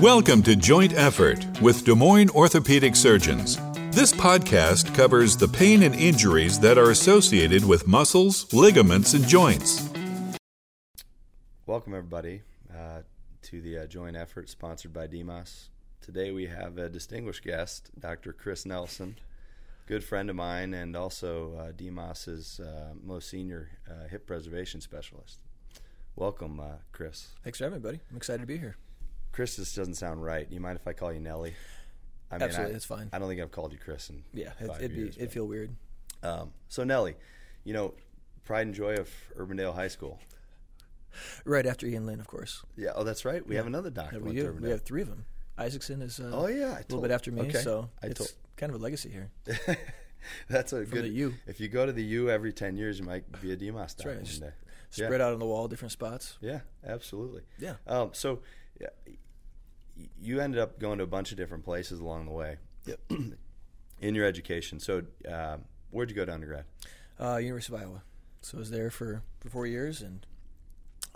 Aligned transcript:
Welcome 0.00 0.44
to 0.44 0.54
Joint 0.54 0.92
Effort 0.92 1.44
with 1.60 1.84
Des 1.84 1.96
Moines 1.96 2.30
Orthopedic 2.30 2.94
Surgeons. 2.94 3.56
This 3.90 4.12
podcast 4.12 4.94
covers 4.94 5.36
the 5.36 5.48
pain 5.48 5.82
and 5.82 5.92
injuries 5.92 6.60
that 6.60 6.78
are 6.78 6.92
associated 6.92 7.64
with 7.64 7.88
muscles, 7.88 8.52
ligaments, 8.52 9.14
and 9.14 9.26
joints. 9.26 9.90
Welcome, 11.66 11.94
everybody, 11.94 12.42
uh, 12.72 13.00
to 13.42 13.60
the 13.60 13.78
uh, 13.78 13.86
Joint 13.86 14.14
Effort 14.14 14.48
sponsored 14.48 14.92
by 14.92 15.08
DMOS. 15.08 15.70
Today 16.00 16.30
we 16.30 16.46
have 16.46 16.78
a 16.78 16.88
distinguished 16.88 17.42
guest, 17.42 17.90
Dr. 17.98 18.32
Chris 18.32 18.64
Nelson, 18.64 19.16
good 19.86 20.04
friend 20.04 20.30
of 20.30 20.36
mine, 20.36 20.74
and 20.74 20.94
also 20.94 21.56
uh, 21.58 21.72
DMOS's 21.72 22.60
uh, 22.60 22.94
most 23.02 23.28
senior 23.28 23.70
uh, 23.90 24.06
hip 24.06 24.28
preservation 24.28 24.80
specialist. 24.80 25.40
Welcome, 26.14 26.60
uh, 26.60 26.76
Chris. 26.92 27.30
Thanks 27.42 27.58
for 27.58 27.64
having 27.64 27.80
me, 27.80 27.82
buddy. 27.82 28.00
I'm 28.12 28.16
excited 28.16 28.42
to 28.42 28.46
be 28.46 28.58
here. 28.58 28.76
Chris, 29.32 29.56
this 29.56 29.74
doesn't 29.74 29.94
sound 29.94 30.22
right. 30.22 30.48
Do 30.48 30.54
you 30.54 30.60
mind 30.60 30.78
if 30.80 30.86
I 30.86 30.92
call 30.92 31.12
you 31.12 31.20
Nelly? 31.20 31.54
I 32.30 32.34
mean, 32.34 32.42
Absolutely, 32.42 32.74
I, 32.74 32.76
it's 32.76 32.84
fine. 32.84 33.08
I 33.12 33.18
don't 33.18 33.28
think 33.28 33.40
I've 33.40 33.52
called 33.52 33.72
you 33.72 33.78
Chris 33.78 34.10
in 34.10 34.22
Yeah, 34.34 34.52
it, 34.60 34.70
it'd 34.78 34.94
be 34.94 35.08
it'd 35.08 35.32
feel 35.32 35.46
weird. 35.46 35.74
Um, 36.22 36.52
so 36.68 36.84
Nelly, 36.84 37.14
you 37.64 37.72
know, 37.72 37.94
pride 38.44 38.66
and 38.66 38.74
joy 38.74 38.96
of 38.96 39.10
Urbandale 39.38 39.74
High 39.74 39.88
School. 39.88 40.18
Right 41.44 41.66
after 41.66 41.86
Ian 41.86 42.06
Lynn, 42.06 42.20
of 42.20 42.26
course. 42.26 42.62
Yeah, 42.76 42.90
oh, 42.94 43.02
that's 43.02 43.24
right. 43.24 43.46
We 43.46 43.56
have 43.56 43.66
another 43.66 43.90
doctor. 43.90 44.20
We, 44.20 44.34
do. 44.34 44.56
we 44.60 44.70
have 44.70 44.82
three 44.82 45.02
of 45.02 45.08
them. 45.08 45.24
Isaacson 45.56 46.02
is 46.02 46.20
uh, 46.20 46.30
Oh 46.32 46.46
yeah, 46.46 46.74
a 46.74 46.80
little 46.80 47.00
bit 47.00 47.10
after 47.10 47.32
me, 47.32 47.42
okay. 47.42 47.58
so 47.58 47.88
I 48.02 48.08
it's 48.08 48.18
told, 48.18 48.32
kind 48.56 48.70
of 48.70 48.80
a 48.80 48.82
legacy 48.82 49.10
here. 49.10 49.30
that's 50.48 50.72
a 50.72 50.84
good. 50.84 51.04
the 51.04 51.08
U. 51.08 51.34
If 51.46 51.60
you 51.60 51.68
go 51.68 51.84
to 51.84 51.92
the 51.92 52.02
U 52.02 52.30
every 52.30 52.52
ten 52.52 52.76
years, 52.76 52.98
you 52.98 53.04
might 53.04 53.24
be 53.40 53.52
a 53.52 53.56
DMOS 53.56 53.96
doctor 53.96 54.10
right. 54.10 54.24
Just 54.24 54.42
spread 54.90 55.20
out 55.20 55.32
on 55.32 55.38
the 55.38 55.46
wall, 55.46 55.68
different 55.68 55.92
spots. 55.92 56.38
Yeah, 56.40 56.60
absolutely. 56.86 57.42
Yeah. 57.58 57.74
Um, 57.86 58.10
so, 58.12 58.30
yeah, 58.30 58.38
you 60.20 60.40
ended 60.40 60.60
up 60.60 60.78
going 60.78 60.98
to 60.98 61.04
a 61.04 61.08
bunch 61.08 61.30
of 61.32 61.36
different 61.36 61.64
places 61.64 62.00
along 62.00 62.26
the 62.26 62.32
way 62.32 62.56
Yep. 62.86 63.00
in 64.00 64.14
your 64.14 64.24
education. 64.24 64.78
So, 64.80 65.02
uh, 65.28 65.58
where'd 65.90 66.08
you 66.10 66.16
go 66.16 66.24
to 66.24 66.32
undergrad? 66.32 66.64
Uh, 67.20 67.36
University 67.36 67.74
of 67.74 67.82
Iowa. 67.82 68.02
So 68.40 68.56
I 68.56 68.60
was 68.60 68.70
there 68.70 68.90
for, 68.90 69.22
for 69.40 69.50
four 69.50 69.66
years, 69.66 70.00
and 70.00 70.24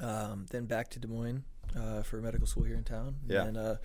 um, 0.00 0.46
then 0.50 0.66
back 0.66 0.90
to 0.90 0.98
Des 0.98 1.06
Moines 1.06 1.44
uh, 1.76 2.02
for 2.02 2.20
medical 2.20 2.46
school 2.46 2.64
here 2.64 2.74
in 2.76 2.84
town. 2.84 3.14
Yeah. 3.28 3.44
And 3.44 3.56
uh, 3.56 3.76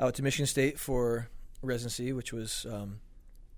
out 0.00 0.14
to 0.14 0.22
Michigan 0.22 0.46
State 0.46 0.78
for 0.78 1.28
residency, 1.60 2.12
which 2.12 2.32
was 2.32 2.66
um, 2.70 3.00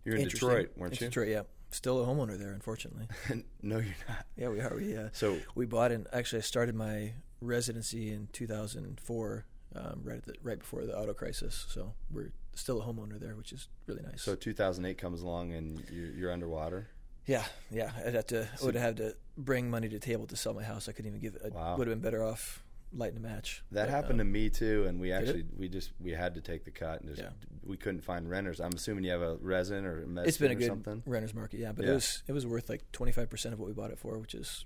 You're 0.04 0.16
in. 0.16 0.28
Detroit, 0.28 0.72
weren't 0.76 0.92
In 0.94 1.04
you? 1.04 1.08
Detroit, 1.08 1.28
yeah. 1.28 1.42
Still 1.70 2.02
a 2.02 2.06
homeowner 2.06 2.38
there, 2.38 2.52
unfortunately. 2.52 3.06
no, 3.62 3.78
you're 3.78 3.94
not. 4.08 4.26
yeah, 4.36 4.48
we 4.48 4.60
are. 4.60 4.74
We 4.76 4.96
uh, 4.96 5.08
So, 5.12 5.38
we 5.54 5.66
bought 5.66 5.90
and 5.92 6.06
actually 6.12 6.38
I 6.38 6.42
started 6.42 6.74
my 6.74 7.12
residency 7.40 8.10
in 8.12 8.28
2004, 8.32 9.44
um, 9.76 10.00
right 10.04 10.16
at 10.18 10.24
the, 10.26 10.34
right 10.42 10.58
before 10.58 10.84
the 10.84 10.96
auto 10.96 11.12
crisis. 11.14 11.66
So 11.68 11.94
we're 12.10 12.32
still 12.54 12.80
a 12.80 12.84
homeowner 12.84 13.18
there, 13.18 13.34
which 13.36 13.52
is 13.52 13.68
really 13.86 14.02
nice. 14.02 14.22
so 14.22 14.34
2008 14.34 14.96
comes 14.98 15.22
along 15.22 15.52
and 15.52 15.82
you're, 15.90 16.10
you're 16.12 16.32
underwater. 16.32 16.88
yeah, 17.26 17.44
yeah, 17.70 17.90
I'd 18.06 18.14
have 18.14 18.26
to 18.28 18.48
would 18.62 18.74
have 18.76 18.96
to 18.96 19.14
bring 19.36 19.70
money 19.70 19.88
to 19.88 19.94
the 19.98 20.00
table 20.04 20.26
to 20.28 20.36
sell 20.36 20.54
my 20.54 20.62
house. 20.62 20.88
I 20.88 20.92
couldn't 20.92 21.08
even 21.10 21.20
give. 21.20 21.36
I 21.44 21.48
Wow. 21.48 21.76
would 21.76 21.88
have 21.88 21.96
been 22.00 22.02
better 22.02 22.22
off 22.22 22.62
lighting 22.96 23.16
a 23.16 23.20
match. 23.20 23.64
That 23.72 23.86
But, 23.86 23.90
happened 23.90 24.20
um, 24.20 24.26
to 24.28 24.32
me 24.32 24.50
too, 24.50 24.84
and 24.86 25.00
we 25.00 25.10
actually 25.10 25.44
we 25.56 25.68
just 25.68 25.90
we 26.00 26.12
had 26.12 26.34
to 26.34 26.40
take 26.40 26.64
the 26.64 26.70
cut 26.70 27.00
and 27.00 27.08
just 27.10 27.22
Yeah. 27.22 27.30
we 27.64 27.76
couldn't 27.76 28.02
find 28.02 28.28
renters. 28.30 28.60
I'm 28.60 28.72
assuming 28.74 29.02
you 29.04 29.10
have 29.10 29.22
a 29.22 29.36
resin 29.36 29.84
or 29.84 30.02
a 30.04 30.22
It's 30.22 30.38
been 30.38 30.52
a 30.52 30.54
good 30.54 30.68
something. 30.68 31.02
renter's 31.06 31.34
market, 31.34 31.58
yeah. 31.58 31.72
But 31.72 31.86
Yeah. 31.86 31.92
it 31.92 31.94
was 31.94 32.22
it 32.28 32.32
was 32.32 32.46
worth 32.46 32.68
like 32.68 32.92
25 32.92 33.28
percent 33.30 33.52
of 33.52 33.58
what 33.58 33.66
we 33.66 33.72
bought 33.72 33.90
it 33.90 33.98
for, 33.98 34.16
which 34.18 34.34
is 34.34 34.64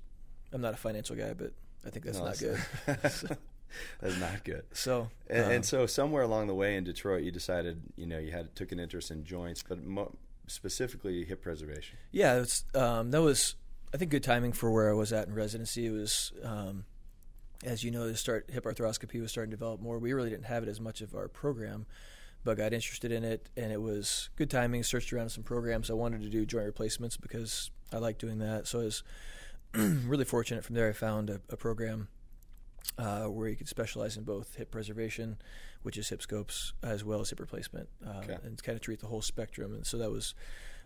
I'm 0.52 0.60
not 0.60 0.74
a 0.74 0.76
financial 0.76 1.16
guy, 1.16 1.32
but 1.32 1.52
I 1.86 1.90
think 1.90 2.04
that's 2.04 2.18
No, 2.18 2.24
not 2.26 2.36
that's- 2.36 3.22
good. 3.22 3.38
That's 4.00 4.18
not 4.18 4.44
good. 4.44 4.62
so 4.72 5.10
And, 5.28 5.44
um, 5.44 5.50
and 5.52 5.64
so 5.64 5.84
somewhere 5.84 6.22
along 6.22 6.46
the 6.46 6.54
way 6.54 6.76
in 6.76 6.84
Detroit, 6.84 7.22
you 7.22 7.30
decided 7.30 7.82
you 7.96 8.06
know 8.06 8.18
you 8.18 8.32
had 8.32 8.56
took 8.56 8.72
an 8.72 8.80
interest 8.80 9.10
in 9.10 9.24
joints, 9.24 9.62
but 9.62 9.84
mo- 9.84 10.16
specifically 10.46 11.22
hip 11.24 11.42
preservation. 11.42 11.98
Yeah, 12.10 12.36
it's 12.40 12.64
um, 12.74 13.10
that 13.10 13.20
was 13.20 13.56
I 13.92 13.98
think 13.98 14.10
good 14.10 14.22
timing 14.24 14.52
for 14.54 14.70
where 14.72 14.88
I 14.88 14.94
was 14.94 15.12
at 15.12 15.28
in 15.28 15.34
residency. 15.34 15.84
It 15.86 15.90
was 15.90 16.32
um, 16.42 16.86
as 17.62 17.84
you 17.84 17.90
know, 17.90 18.08
to 18.08 18.16
start 18.16 18.48
hip 18.50 18.64
arthroscopy 18.64 19.20
was 19.20 19.30
starting 19.32 19.50
to 19.50 19.56
develop 19.58 19.82
more. 19.82 19.98
We 19.98 20.14
really 20.14 20.30
didn't 20.30 20.46
have 20.46 20.62
it 20.62 20.68
as 20.70 20.80
much 20.80 21.02
of 21.02 21.14
our 21.14 21.28
program, 21.28 21.84
but 22.44 22.56
got 22.56 22.72
interested 22.72 23.12
in 23.12 23.22
it, 23.22 23.50
and 23.54 23.70
it 23.70 23.82
was 23.82 24.30
good 24.36 24.48
timing. 24.50 24.82
Searched 24.82 25.12
around 25.12 25.28
some 25.28 25.44
programs. 25.44 25.90
I 25.90 25.94
wanted 25.94 26.22
to 26.22 26.30
do 26.30 26.46
joint 26.46 26.64
replacements 26.64 27.18
because 27.18 27.70
I 27.92 27.98
like 27.98 28.16
doing 28.16 28.38
that. 28.38 28.66
So 28.66 28.80
I 28.80 28.84
was 28.84 29.02
really 29.74 30.24
fortunate. 30.24 30.64
From 30.64 30.74
there, 30.74 30.88
I 30.88 30.92
found 30.92 31.30
a, 31.30 31.40
a 31.50 31.56
program 31.56 32.08
uh, 32.96 33.24
where 33.24 33.48
you 33.48 33.56
could 33.56 33.68
specialize 33.68 34.16
in 34.16 34.24
both 34.24 34.54
hip 34.56 34.70
preservation, 34.70 35.38
which 35.82 35.96
is 35.96 36.08
hip 36.08 36.22
scopes, 36.22 36.72
as 36.82 37.04
well 37.04 37.20
as 37.20 37.30
hip 37.30 37.40
replacement, 37.40 37.88
uh, 38.06 38.18
Okay. 38.24 38.36
and 38.44 38.62
kind 38.62 38.76
of 38.76 38.82
treat 38.82 39.00
the 39.00 39.06
whole 39.06 39.22
spectrum. 39.22 39.74
And 39.74 39.86
so 39.86 39.98
that 39.98 40.10
was, 40.10 40.34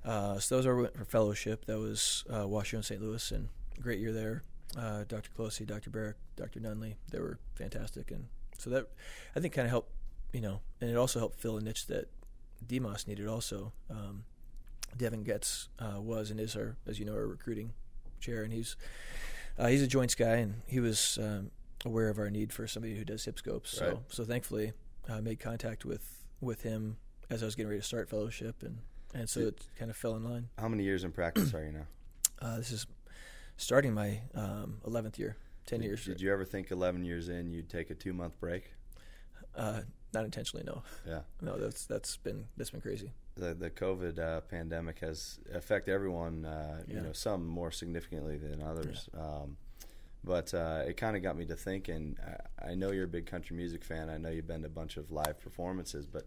uh, 0.04 0.38
so 0.38 0.54
that 0.54 0.58
was 0.58 0.66
our 0.66 0.76
went 0.76 0.96
for 0.96 1.04
fellowship. 1.04 1.64
That 1.66 1.78
was 1.78 2.24
uh, 2.28 2.46
Washington, 2.46 2.82
St. 2.82 3.00
Louis, 3.02 3.30
and 3.32 3.48
great 3.80 4.00
year 4.00 4.12
there. 4.12 4.42
Uh, 4.76 5.04
Dr. 5.06 5.30
Clohisy, 5.36 5.66
Dr. 5.66 5.90
Barrack, 5.90 6.16
Dr. 6.36 6.58
Nunley, 6.60 6.94
they 7.10 7.18
were 7.20 7.38
fantastic, 7.54 8.10
and 8.10 8.28
so 8.58 8.70
that 8.70 8.88
I 9.36 9.40
think 9.40 9.52
kind 9.52 9.66
of 9.66 9.70
helped, 9.70 9.92
you 10.32 10.40
know, 10.40 10.60
and 10.80 10.88
it 10.88 10.96
also 10.96 11.18
helped 11.18 11.38
fill 11.40 11.58
a 11.58 11.60
niche 11.60 11.86
that 11.88 12.08
DMOS 12.66 13.06
needed. 13.06 13.26
Also, 13.26 13.72
um, 13.90 14.24
Devin 14.96 15.24
Getz 15.24 15.68
uh, 15.78 16.00
was 16.00 16.30
and 16.30 16.40
is 16.40 16.56
our, 16.56 16.76
as 16.86 16.98
you 16.98 17.04
know, 17.04 17.12
our 17.12 17.26
recruiting 17.26 17.72
chair, 18.22 18.42
and 18.42 18.52
he's 18.52 18.76
uh, 19.58 19.66
he's 19.66 19.82
a 19.82 19.86
joints 19.86 20.14
guy, 20.14 20.36
and 20.36 20.62
he 20.66 20.80
was 20.80 21.18
um, 21.20 21.50
aware 21.84 22.08
of 22.08 22.18
our 22.18 22.30
need 22.30 22.52
for 22.52 22.66
somebody 22.66 22.96
who 22.96 23.04
does 23.04 23.24
hip 23.24 23.38
scopes. 23.38 23.78
Right. 23.80 23.90
So 23.90 24.02
so 24.08 24.24
thankfully, 24.24 24.72
I 25.10 25.20
made 25.20 25.40
contact 25.40 25.84
with 25.84 26.24
with 26.40 26.62
him 26.62 26.96
as 27.28 27.42
I 27.42 27.46
was 27.46 27.54
getting 27.54 27.68
ready 27.68 27.80
to 27.80 27.86
start 27.86 28.08
fellowship, 28.08 28.62
and 28.62 28.78
and 29.14 29.28
so 29.28 29.40
Did- 29.40 29.48
it 29.48 29.66
kind 29.78 29.90
of 29.90 29.96
fell 29.96 30.16
in 30.16 30.24
line. 30.24 30.48
How 30.58 30.68
many 30.68 30.84
years 30.84 31.04
in 31.04 31.12
practice 31.12 31.52
are 31.54 31.64
you 31.64 31.72
now? 31.72 31.86
Uh, 32.40 32.56
this 32.56 32.72
is 32.72 32.88
starting 33.56 33.94
my 33.94 34.18
um, 34.34 34.78
11th 34.84 35.16
year, 35.16 35.36
10 35.66 35.78
did, 35.78 35.86
years. 35.86 36.04
Did 36.04 36.20
you 36.20 36.32
ever 36.32 36.44
think 36.44 36.72
11 36.72 37.04
years 37.04 37.28
in 37.28 37.52
you'd 37.52 37.68
take 37.68 37.88
a 37.90 37.94
two 37.94 38.12
month 38.12 38.40
break? 38.40 38.72
Uh, 39.54 39.82
not 40.12 40.24
intentionally, 40.24 40.64
no. 40.66 40.82
Yeah. 41.06 41.20
No, 41.40 41.56
that's 41.58 41.86
that's 41.86 42.16
been 42.16 42.46
that's 42.56 42.70
been 42.70 42.80
crazy. 42.80 43.12
The 43.36 43.54
the 43.54 43.70
COVID 43.70 44.18
uh, 44.18 44.40
pandemic 44.42 44.98
has 45.00 45.38
affected 45.54 45.92
everyone. 45.92 46.44
Uh, 46.44 46.82
You 46.86 47.00
know, 47.00 47.12
some 47.12 47.46
more 47.46 47.70
significantly 47.70 48.36
than 48.38 48.62
others. 48.62 49.08
Um, 49.18 49.56
but 50.24 50.54
uh, 50.54 50.84
it 50.86 50.96
kind 50.96 51.16
of 51.16 51.22
got 51.22 51.36
me 51.36 51.44
to 51.46 51.56
thinking. 51.56 52.16
I, 52.60 52.70
I 52.70 52.74
know 52.74 52.92
you're 52.92 53.04
a 53.04 53.08
big 53.08 53.26
country 53.26 53.56
music 53.56 53.82
fan. 53.84 54.08
I 54.08 54.18
know 54.18 54.28
you've 54.30 54.46
been 54.46 54.60
to 54.62 54.66
a 54.68 54.70
bunch 54.70 54.96
of 54.96 55.10
live 55.10 55.40
performances, 55.40 56.06
but 56.06 56.26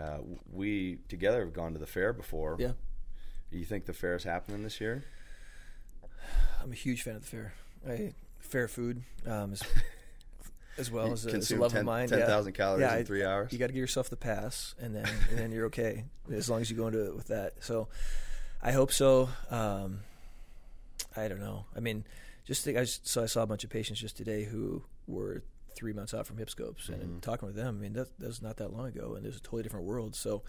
uh, 0.00 0.18
we 0.52 0.98
together 1.08 1.40
have 1.44 1.52
gone 1.52 1.72
to 1.74 1.78
the 1.78 1.86
fair 1.86 2.12
before. 2.12 2.56
Yeah, 2.58 2.72
You 3.50 3.64
think 3.64 3.84
the 3.86 3.92
fair 3.92 4.14
is 4.16 4.24
happening 4.24 4.62
this 4.62 4.80
year? 4.80 5.04
I'm 6.62 6.72
a 6.72 6.74
huge 6.74 7.02
fan 7.02 7.16
of 7.16 7.22
the 7.22 7.28
fair. 7.28 7.52
I, 7.86 8.14
fair 8.38 8.68
food 8.68 9.02
um, 9.26 9.52
as, 9.52 9.62
as 10.78 10.90
well 10.90 11.12
as 11.12 11.24
a, 11.24 11.28
as 11.28 11.34
a 11.34 11.36
consume 11.38 11.60
love 11.60 11.72
10 11.72 11.80
of 11.80 11.86
mine. 11.86 12.08
10,000 12.08 12.52
calories 12.52 12.82
Yeah, 12.82 12.96
in 12.96 13.04
three 13.06 13.24
hours. 13.24 13.52
You 13.52 13.58
got 13.58 13.68
to 13.68 13.72
give 13.72 13.80
yourself 13.80 14.10
the 14.10 14.16
pass, 14.16 14.74
and 14.80 14.94
then 14.94 15.06
and 15.30 15.38
then 15.38 15.52
you're 15.52 15.66
okay 15.66 16.04
as 16.32 16.48
long 16.50 16.60
as 16.60 16.70
you 16.70 16.76
go 16.76 16.86
into 16.86 17.04
it 17.06 17.16
with 17.16 17.28
that. 17.28 17.54
So, 17.64 17.88
I 18.62 18.72
hope 18.72 18.92
so. 18.92 19.28
Um, 19.50 20.00
I 21.16 21.28
don't 21.28 21.40
know. 21.40 21.66
I 21.74 21.80
mean, 21.80 22.04
just 22.44 22.64
think. 22.64 22.76
I 22.76 22.80
just, 22.82 23.06
so 23.08 23.22
I 23.22 23.26
saw 23.26 23.42
a 23.42 23.46
bunch 23.46 23.64
of 23.64 23.70
patients 23.70 24.00
just 24.00 24.16
today 24.16 24.44
who 24.44 24.82
were 25.06 25.42
three 25.74 25.92
months 25.92 26.14
out 26.14 26.26
from 26.26 26.38
hip 26.38 26.48
scopes, 26.50 26.88
and 26.88 27.18
Mhm. 27.18 27.20
talking 27.20 27.46
with 27.46 27.56
them. 27.56 27.76
I 27.78 27.82
mean, 27.82 27.92
that, 27.94 28.18
that 28.18 28.26
was 28.26 28.40
not 28.42 28.56
that 28.56 28.72
long 28.72 28.86
ago, 28.88 29.14
and 29.14 29.24
there's 29.24 29.36
a 29.36 29.40
totally 29.40 29.62
different 29.62 29.84
world. 29.86 30.14
So, 30.14 30.42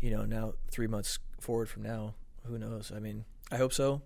you 0.00 0.10
know, 0.10 0.24
now 0.24 0.54
three 0.70 0.86
months 0.86 1.18
forward 1.40 1.68
from 1.68 1.82
now, 1.82 2.14
who 2.46 2.58
knows? 2.58 2.92
I 2.94 3.00
mean, 3.00 3.24
I 3.50 3.56
hope 3.56 3.72
so. 3.72 4.02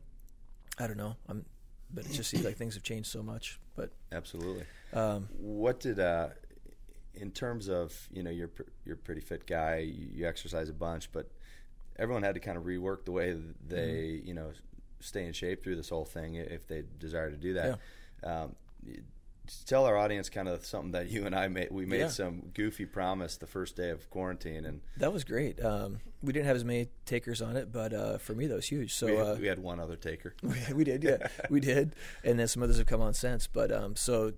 I 0.78 0.86
don't 0.86 0.96
know. 0.96 1.16
I'm, 1.28 1.44
but 1.92 2.04
it 2.06 2.12
just 2.12 2.30
seems 2.30 2.44
like 2.44 2.56
things 2.56 2.74
have 2.74 2.82
changed 2.82 3.08
so 3.10 3.22
much. 3.22 3.58
But 3.76 3.90
Absolutely. 4.10 4.64
um, 4.92 5.28
What 5.38 5.80
did, 5.80 5.98
uh, 5.98 6.28
in 7.14 7.30
terms 7.30 7.68
of 7.68 8.08
you 8.12 8.22
know, 8.22 8.30
you're 8.30 8.48
pr- 8.48 8.62
you're 8.84 8.94
a 8.96 8.98
pretty 8.98 9.20
fit 9.20 9.46
guy. 9.46 9.78
You, 9.78 10.08
you 10.12 10.26
exercise 10.26 10.68
a 10.68 10.72
bunch, 10.72 11.10
but 11.12 11.30
everyone 11.98 12.22
had 12.22 12.34
to 12.34 12.40
kind 12.40 12.56
of 12.56 12.64
rework 12.64 13.04
the 13.04 13.12
way 13.12 13.36
they 13.68 13.76
Mm-hmm. 14.20 14.26
you 14.28 14.34
know 14.34 14.52
stay 15.00 15.26
in 15.26 15.32
shape 15.32 15.62
through 15.64 15.74
this 15.76 15.88
whole 15.88 16.04
thing 16.04 16.36
if 16.36 16.66
they 16.68 16.84
desire 16.98 17.30
to 17.30 17.36
do 17.36 17.54
that. 17.54 17.78
Um, 18.24 18.54
y- 18.86 18.98
tell 19.66 19.84
our 19.86 19.96
audience 19.96 20.28
kind 20.28 20.48
of 20.48 20.64
something 20.64 20.92
that 20.92 21.10
you 21.10 21.26
and 21.26 21.34
I 21.34 21.48
made. 21.48 21.70
We 21.70 21.84
made 21.86 22.00
Yeah. 22.00 22.08
some 22.08 22.50
goofy 22.54 22.86
promise 22.86 23.36
the 23.36 23.46
first 23.46 23.76
day 23.76 23.90
of 23.90 24.08
quarantine, 24.10 24.64
and 24.64 24.80
That 24.98 25.12
was 25.12 25.24
great. 25.24 25.62
Um, 25.64 26.00
we 26.22 26.32
didn't 26.32 26.46
have 26.46 26.56
as 26.56 26.64
many 26.64 26.88
takers 27.06 27.42
on 27.42 27.56
it, 27.56 27.72
but 27.72 27.92
uh, 27.92 28.18
for 28.18 28.34
me 28.34 28.46
that 28.46 28.54
was 28.54 28.68
huge. 28.68 28.94
So 28.94 29.06
we, 29.06 29.16
uh, 29.18 29.34
we 29.36 29.46
had 29.46 29.58
one 29.58 29.80
other 29.80 29.96
taker. 29.96 30.34
we, 30.42 30.56
we 30.74 30.84
did, 30.84 31.02
yeah, 31.02 31.26
we 31.50 31.60
did, 31.60 31.94
and 32.24 32.38
then 32.38 32.46
some 32.48 32.62
others 32.62 32.78
have 32.78 32.86
come 32.86 33.00
on 33.00 33.14
since. 33.14 33.46
But 33.46 33.72
um, 33.72 33.96
so, 33.96 34.32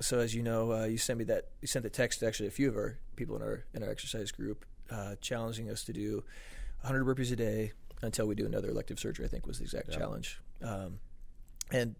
so 0.00 0.18
as 0.18 0.34
you 0.34 0.42
know, 0.42 0.72
uh, 0.72 0.84
you 0.84 0.98
sent 0.98 1.18
me 1.18 1.24
that 1.26 1.48
you 1.60 1.68
sent 1.68 1.82
the 1.82 1.90
text 1.90 2.20
to 2.20 2.26
actually 2.26 2.48
a 2.48 2.52
few 2.52 2.68
of 2.68 2.76
our 2.76 2.98
people 3.16 3.36
in 3.36 3.42
our 3.42 3.64
in 3.74 3.82
our 3.82 3.90
exercise 3.90 4.32
group, 4.32 4.64
uh, 4.90 5.16
challenging 5.20 5.68
us 5.70 5.84
to 5.84 5.92
do 5.92 6.24
100 6.80 7.04
burpees 7.04 7.30
a 7.32 7.36
day 7.36 7.72
until 8.02 8.26
we 8.26 8.34
do 8.34 8.46
another 8.46 8.68
elective 8.70 8.98
surgery. 8.98 9.24
I 9.26 9.28
think 9.28 9.46
was 9.46 9.58
the 9.58 9.64
exact 9.64 9.88
Yeah. 9.90 9.98
challenge. 9.98 10.40
Um, 10.62 11.00
and 11.72 11.96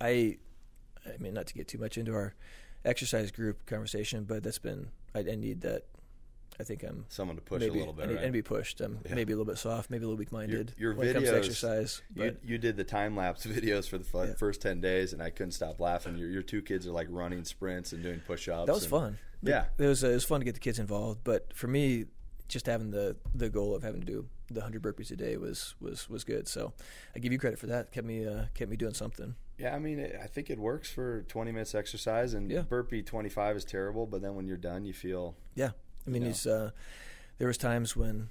I, 0.00 0.38
I 1.14 1.16
mean, 1.18 1.34
not 1.34 1.46
to 1.48 1.54
get 1.54 1.68
too 1.68 1.78
much 1.78 1.96
into 1.98 2.14
our 2.14 2.34
exercise 2.84 3.30
group 3.30 3.66
conversation, 3.66 4.24
but 4.24 4.42
that's 4.42 4.58
been 4.58 4.88
I, 5.14 5.20
I 5.20 5.34
need 5.34 5.60
that. 5.62 5.82
I 6.58 6.62
think 6.64 6.84
I'm 6.84 7.04
someone 7.10 7.36
to 7.36 7.42
push 7.42 7.60
maybe 7.60 7.74
a 7.74 7.78
little 7.78 7.92
bit, 7.92 8.04
I 8.04 8.08
need, 8.08 8.14
right? 8.14 8.24
and 8.24 8.32
be 8.32 8.40
pushed. 8.40 8.80
I'm 8.80 9.00
Yeah. 9.04 9.14
maybe 9.14 9.34
a 9.34 9.36
little 9.36 9.50
bit 9.52 9.58
soft, 9.58 9.90
maybe 9.90 10.04
a 10.04 10.06
little 10.08 10.16
weak 10.18 10.32
minded 10.32 10.72
Your- 10.78 10.92
your 10.92 10.98
when 10.98 11.08
it 11.08 11.12
comes 11.12 11.26
to 11.28 11.34
videos, 11.34 11.38
exercise. 11.38 12.02
You, 12.14 12.34
you 12.42 12.56
did 12.56 12.78
the 12.78 12.84
time 12.84 13.14
lapse 13.14 13.44
videos 13.46 13.86
for 13.86 13.98
the 13.98 14.04
fu- 14.04 14.18
Yeah. 14.24 14.34
first 14.38 14.62
ten 14.62 14.80
days, 14.80 15.12
and 15.12 15.22
I 15.22 15.28
couldn't 15.28 15.52
stop 15.52 15.80
laughing. 15.80 16.16
Your, 16.16 16.30
your 16.30 16.42
two 16.42 16.62
kids 16.62 16.86
are 16.86 16.92
like 16.92 17.08
running 17.10 17.44
sprints 17.44 17.92
and 17.92 18.02
doing 18.02 18.20
push 18.26 18.48
ups. 18.48 18.66
that 18.66 18.72
was 18.74 18.86
fun. 18.86 19.18
Yeah. 19.42 19.66
it 19.76 19.84
was 19.86 20.02
uh, 20.02 20.08
it 20.08 20.14
was 20.14 20.24
fun 20.24 20.40
to 20.40 20.44
get 20.46 20.54
the 20.54 20.60
kids 20.60 20.78
involved. 20.78 21.20
But 21.24 21.52
for 21.52 21.66
me, 21.66 22.06
just 22.48 22.64
having 22.66 22.90
the 22.90 23.16
the 23.34 23.50
goal 23.50 23.74
of 23.74 23.82
having 23.82 24.00
to 24.00 24.06
do 24.06 24.26
the 24.50 24.60
hundred 24.62 24.82
burpees 24.82 25.10
a 25.10 25.16
day 25.16 25.36
was 25.36 25.74
was 25.80 26.08
was 26.08 26.24
good. 26.24 26.48
So 26.48 26.72
I 27.14 27.18
give 27.18 27.32
you 27.32 27.38
credit 27.38 27.58
for 27.58 27.66
that. 27.66 27.92
Kept 27.92 28.06
me 28.06 28.26
uh, 28.26 28.44
kept 28.54 28.70
me 28.70 28.76
doing 28.76 28.94
something. 28.94 29.34
Yeah, 29.58 29.74
I 29.74 29.78
mean, 29.78 29.98
it, 29.98 30.18
I 30.22 30.26
think 30.26 30.50
it 30.50 30.58
works 30.58 30.90
for 30.90 31.22
20 31.22 31.50
minutes 31.50 31.74
exercise, 31.74 32.34
and 32.34 32.50
Yeah. 32.50 32.60
burpee 32.60 33.02
25 33.02 33.56
is 33.56 33.64
terrible, 33.64 34.06
but 34.06 34.20
then 34.20 34.34
when 34.34 34.46
you're 34.46 34.58
done, 34.58 34.84
you 34.84 34.92
feel 34.92 35.34
Yeah, 35.54 35.70
I 36.06 36.10
mean, 36.10 36.24
know. 36.24 36.28
it's 36.28 36.46
uh, 36.46 36.72
there 37.38 37.48
was 37.48 37.56
times 37.56 37.96
when 37.96 38.28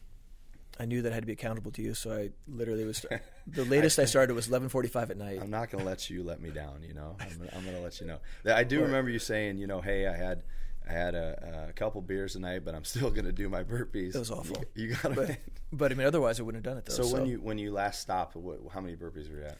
I 0.79 0.85
knew 0.85 1.01
that 1.01 1.11
I 1.11 1.15
had 1.15 1.23
to 1.23 1.27
be 1.27 1.33
accountable 1.33 1.71
to 1.71 1.81
you, 1.81 1.93
so 1.95 2.11
I 2.11 2.29
literally 2.47 2.85
was. 2.85 3.03
the 3.47 3.65
latest 3.65 3.97
I 3.97 4.05
started 4.05 4.33
was 4.35 4.47
eleven 4.47 4.69
forty-five 4.69 5.09
at 5.09 5.17
night. 5.17 5.39
I'm 5.41 5.49
not 5.49 5.71
going 5.71 5.83
to 5.83 5.89
let 5.89 6.09
you 6.09 6.21
let 6.23 6.41
me 6.41 6.51
down. 6.51 6.83
You 6.87 6.93
know, 6.93 7.15
I'm, 7.19 7.49
I'm 7.53 7.63
going 7.63 7.75
to 7.75 7.81
let 7.81 7.99
you 8.01 8.07
know. 8.07 8.19
I 8.45 8.63
do 8.63 8.81
remember 8.83 9.09
you 9.09 9.19
saying, 9.19 9.57
you 9.57 9.67
know, 9.67 9.81
hey, 9.81 10.05
I 10.07 10.15
had 10.15 10.43
I 10.87 10.91
had 10.93 11.15
a, 11.15 11.67
a 11.69 11.73
couple 11.73 12.01
beers 12.01 12.33
tonight, 12.33 12.63
but 12.63 12.75
I'm 12.75 12.83
still 12.83 13.09
going 13.09 13.25
to 13.25 13.31
do 13.31 13.49
my 13.49 13.63
burpees. 13.63 14.13
That 14.13 14.19
was 14.19 14.31
awful. 14.31 14.63
You, 14.75 14.87
you 14.89 14.95
got 14.95 15.09
to. 15.09 15.15
but, 15.15 15.37
but 15.71 15.91
I 15.91 15.95
mean, 15.95 16.05
otherwise 16.07 16.39
I 16.39 16.43
wouldn't 16.43 16.63
have 16.65 16.71
done 16.71 16.77
it 16.79 16.85
though. 16.85 17.03
so, 17.03 17.13
when 17.13 17.25
you 17.25 17.37
when 17.41 17.57
you 17.57 17.71
last 17.71 18.01
stopped, 18.01 18.35
what, 18.35 18.59
how 18.73 18.81
many 18.81 18.95
burpees 18.95 19.31
were 19.31 19.39
you 19.39 19.45
at? 19.45 19.57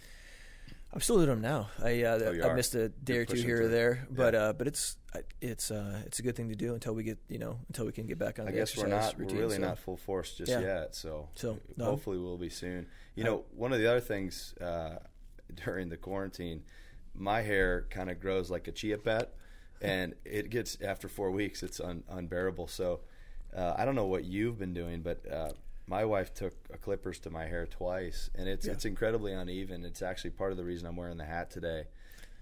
I'm 0.94 1.02
still 1.02 1.18
doing 1.18 1.28
them 1.28 1.42
now. 1.42 1.70
I 1.84 2.04
uh, 2.04 2.20
Oh, 2.44 2.50
I 2.50 2.54
missed 2.54 2.74
a 2.76 2.88
day 2.90 3.16
You're 3.16 3.24
or 3.24 3.26
two 3.26 3.36
here 3.42 3.64
or 3.64 3.68
there, 3.68 4.08
but 4.10 4.34
Yeah. 4.34 4.40
uh, 4.44 4.54
but 4.54 4.68
it's 4.68 4.96
it's 5.42 5.70
uh, 5.72 6.02
it's 6.06 6.20
a 6.20 6.22
good 6.22 6.36
thing 6.38 6.48
to 6.50 6.56
do 6.56 6.74
until 6.74 6.94
we 6.94 7.04
get 7.04 7.18
you 7.28 7.38
know 7.40 7.60
until 7.68 7.86
we 7.86 7.92
can 7.92 8.06
get 8.08 8.18
back 8.18 8.40
on. 8.40 8.48
I 8.48 8.52
the 8.52 8.58
guess 8.58 8.78
we're 8.78 8.88
not 8.88 9.18
routine, 9.18 9.36
we're 9.36 9.42
really 9.44 9.56
so. 9.58 9.62
not 9.62 9.78
full 9.80 9.98
force 9.98 10.32
just 10.38 10.50
Yeah. 10.52 10.62
yet. 10.62 10.96
So, 10.96 11.28
So, 11.36 11.58
no. 11.76 11.86
hopefully 11.86 12.18
we'll 12.18 12.38
be 12.38 12.50
soon. 12.50 12.88
You 13.16 13.24
know, 13.26 13.44
one 13.52 13.74
of 13.74 13.80
the 13.80 13.88
other 13.88 14.00
things 14.00 14.54
uh, 14.62 14.98
during 15.66 15.90
the 15.90 15.98
quarantine, 15.98 16.64
my 17.14 17.42
hair 17.42 17.88
kind 17.90 18.10
of 18.10 18.22
grows 18.22 18.50
like 18.50 18.68
a 18.70 18.72
chia 18.72 18.98
pet, 18.98 19.34
and 19.82 20.14
it 20.26 20.50
gets 20.50 20.78
after 20.82 21.08
four 21.08 21.32
weeks, 21.32 21.64
it's 21.64 21.80
un, 21.80 22.04
unbearable. 22.10 22.68
So 22.68 23.02
uh, 23.56 23.74
I 23.78 23.86
don't 23.86 23.96
know 23.96 24.06
what 24.06 24.26
you've 24.26 24.58
been 24.60 24.74
doing, 24.74 25.02
but 25.02 25.22
uh, 25.32 25.52
my 25.88 26.04
wife 26.06 26.34
took 26.34 26.54
a 26.74 26.78
clippers 26.78 27.20
to 27.20 27.30
my 27.30 27.46
hair 27.46 27.66
twice, 27.66 28.30
and 28.36 28.48
it's 28.50 28.66
Yeah. 28.66 28.74
it's 28.74 28.86
incredibly 28.86 29.34
uneven. 29.34 29.86
It's 29.86 30.02
actually 30.02 30.32
part 30.32 30.52
of 30.52 30.58
the 30.58 30.64
reason 30.64 30.88
I'm 30.88 30.96
wearing 30.96 31.18
the 31.18 31.26
hat 31.26 31.52
today. 31.52 31.86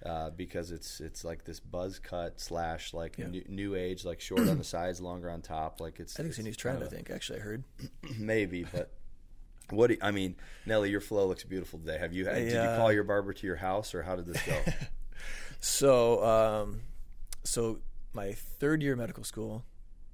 Uh, 0.05 0.29
because 0.31 0.71
it's 0.71 0.99
it's 0.99 1.23
like 1.23 1.45
this 1.45 1.61
buzz 1.61 1.97
cut 1.97 2.37
slash 2.37 2.93
like 2.93 3.17
Yeah. 3.17 3.27
new, 3.27 3.43
new 3.47 3.75
age 3.75 4.03
like 4.03 4.19
short 4.19 4.49
on 4.49 4.57
the 4.57 4.63
sides 4.65 4.99
longer 4.99 5.29
on 5.29 5.41
top 5.41 5.79
like 5.79 5.97
it's 6.01 6.19
I 6.19 6.23
think 6.23 6.31
it's 6.31 6.39
a 6.39 6.43
new 6.43 6.49
kind 6.49 6.57
trend. 6.57 6.81
of 6.81 6.87
I 6.89 6.91
think 6.93 7.09
actually 7.09 7.39
I 7.39 7.41
heard. 7.43 7.63
maybe, 8.19 8.65
but 8.69 8.91
what 9.69 9.87
do 9.87 9.93
you, 9.93 9.99
I 10.01 10.11
mean, 10.11 10.35
Nelly, 10.65 10.89
your 10.89 10.99
flow 10.99 11.25
looks 11.25 11.45
beautiful 11.45 11.79
today. 11.79 11.97
Have 11.99 12.11
you 12.11 12.25
had, 12.25 12.35
did 12.35 12.51
you 12.51 12.69
call 12.75 12.91
your 12.91 13.05
barber 13.05 13.31
to 13.31 13.47
your 13.47 13.55
house 13.55 13.95
or 13.95 14.03
how 14.03 14.17
did 14.17 14.25
this 14.25 14.41
go? 14.45 14.59
So, 15.61 16.23
um, 16.25 16.81
so 17.43 17.79
my 18.13 18.33
third 18.33 18.81
year 18.81 18.93
of 18.93 18.99
medical 18.99 19.23
school, 19.23 19.65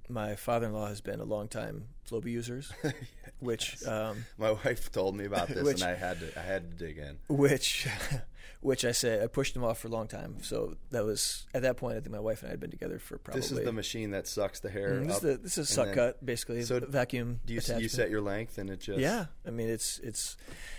my 0.08 0.36
father-in-law 0.36 0.88
has 0.88 1.02
been 1.02 1.20
a 1.20 1.24
long 1.26 1.48
time 1.48 1.86
Flowbee 2.10 2.32
users, 2.32 2.72
which, 3.40 3.86
um, 3.86 4.26
My 4.38 4.52
wife 4.52 4.92
told 4.92 5.16
me 5.16 5.26
about 5.26 5.48
this 5.50 5.64
Which- 5.64 5.82
and 5.82 5.90
I 5.92 5.96
had 5.96 6.20
to 6.20 6.40
I 6.40 6.42
had 6.44 6.72
to 6.72 6.86
dig 6.86 6.98
in. 6.98 7.20
which, 7.28 7.88
which 8.62 8.84
I 8.84 8.92
said 8.92 9.22
I 9.22 9.28
pushed 9.28 9.56
him 9.56 9.64
off 9.64 9.78
for 9.80 9.88
a 9.88 9.92
long 9.92 10.08
time. 10.08 10.38
So 10.42 10.76
that 10.90 11.06
was 11.06 11.46
at 11.54 11.62
that 11.62 11.78
point. 11.78 11.98
I 11.98 12.00
think 12.00 12.12
my 12.12 12.20
wife 12.20 12.42
and 12.42 12.50
I 12.50 12.52
had 12.52 12.60
been 12.60 12.72
together 12.72 12.98
for 12.98 13.20
probably. 13.20 13.42
This 13.42 13.52
is 13.52 13.64
the 13.64 13.72
machine 13.72 14.10
that 14.12 14.26
sucks 14.28 14.60
the 14.60 14.70
hair 14.72 14.94
Mm, 15.02 15.06
this, 15.08 15.16
is 15.18 15.22
the, 15.22 15.38
this 15.38 15.58
is 15.60 15.70
suck 15.70 15.86
then- 15.88 15.96
cut 15.96 16.26
basically. 16.26 16.64
So 16.64 16.80
vacuum. 16.80 17.42
Do 17.46 17.54
you, 17.54 17.62
you 17.78 17.90
set 17.90 18.10
your 18.10 18.22
length 18.22 18.58
and 18.58 18.70
it 18.72 18.80
just 18.80 18.98
Yeah, 19.00 19.26
I 19.46 19.52
mean 19.52 19.70
it's 19.70 20.00
it's 20.00 20.36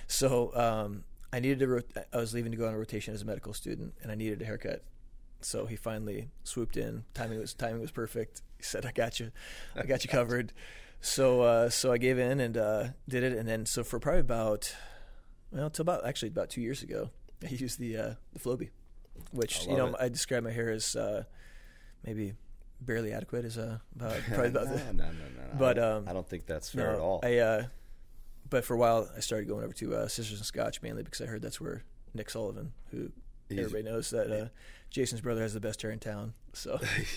so 0.08 0.52
um, 0.56 1.04
I 1.32 1.38
needed 1.38 1.60
to. 1.60 1.68
Rot- 1.68 2.06
I 2.12 2.16
was 2.16 2.34
leaving 2.34 2.50
to 2.50 2.58
go 2.58 2.66
on 2.66 2.74
a 2.74 2.78
rotation 2.78 3.14
as 3.14 3.22
a 3.22 3.24
medical 3.24 3.54
student, 3.54 3.94
and 4.02 4.10
I 4.10 4.16
needed 4.16 4.42
a 4.42 4.44
haircut. 4.44 4.82
So 5.42 5.66
he 5.66 5.76
finally 5.76 6.30
swooped 6.44 6.76
in. 6.76 7.04
Timing 7.14 7.38
was 7.38 7.54
timing 7.54 7.80
was 7.80 7.90
perfect. 7.90 8.42
He 8.56 8.62
said, 8.62 8.84
"I 8.86 8.92
got 8.92 9.20
you, 9.20 9.30
I 9.76 9.84
got 9.84 10.04
you 10.04 10.10
covered." 10.18 10.52
So 11.00 11.42
uh, 11.42 11.70
so 11.70 11.92
I 11.92 11.98
gave 11.98 12.18
in 12.18 12.40
and 12.40 12.56
uh, 12.56 12.84
did 13.08 13.22
it, 13.22 13.32
and 13.32 13.48
then 13.48 13.66
so 13.66 13.82
for 13.82 13.98
probably 13.98 14.20
about 14.20 14.74
well, 15.50 15.66
until 15.66 15.82
about 15.82 16.04
actually 16.06 16.28
about 16.28 16.50
two 16.50 16.60
years 16.60 16.82
ago, 16.82 17.10
I 17.44 17.48
used 17.48 17.78
the 17.78 17.96
uh, 17.96 18.14
the 18.32 18.38
Flowbee, 18.38 18.70
which 19.32 19.66
you 19.66 19.76
know 19.76 19.88
it. 19.88 19.96
I 19.98 20.08
describe 20.08 20.44
my 20.44 20.50
hair 20.50 20.70
as 20.70 20.94
uh, 20.94 21.24
maybe 22.04 22.34
barely 22.80 23.12
adequate 23.12 23.44
as 23.44 23.58
uh, 23.58 23.78
about 23.96 24.16
probably 24.28 24.48
about 24.48 24.66
no, 24.66 24.76
the, 24.76 24.84
no, 24.84 24.92
no, 24.92 25.04
no, 25.04 25.10
no. 25.36 25.58
But, 25.58 25.78
I 25.78 25.80
don't, 25.82 25.96
um, 25.96 26.08
I 26.08 26.12
don't 26.12 26.28
think 26.28 26.46
that's 26.46 26.70
fair 26.70 26.92
at 26.92 26.98
all. 27.00 27.20
I, 27.22 27.38
uh, 27.38 27.64
but 28.48 28.64
for 28.64 28.74
a 28.74 28.78
while, 28.78 29.08
I 29.16 29.20
started 29.20 29.48
going 29.48 29.64
over 29.64 29.72
to 29.74 29.94
uh, 29.94 30.08
Sisters 30.08 30.38
and 30.38 30.46
Scotch 30.46 30.82
mainly 30.82 31.02
because 31.02 31.20
I 31.20 31.26
heard 31.26 31.42
that's 31.42 31.60
where 31.60 31.84
Nick 32.14 32.30
Sullivan, 32.30 32.72
who 32.90 33.10
He's- 33.48 33.64
everybody 33.64 33.82
knows 33.82 34.10
that 34.10 34.30
uh, 34.30 34.48
Jason's 34.90 35.20
brother 35.20 35.40
has 35.42 35.54
the 35.54 35.60
best 35.60 35.80
hair 35.82 35.90
in 35.90 35.98
town. 36.00 36.34
So 36.52 36.78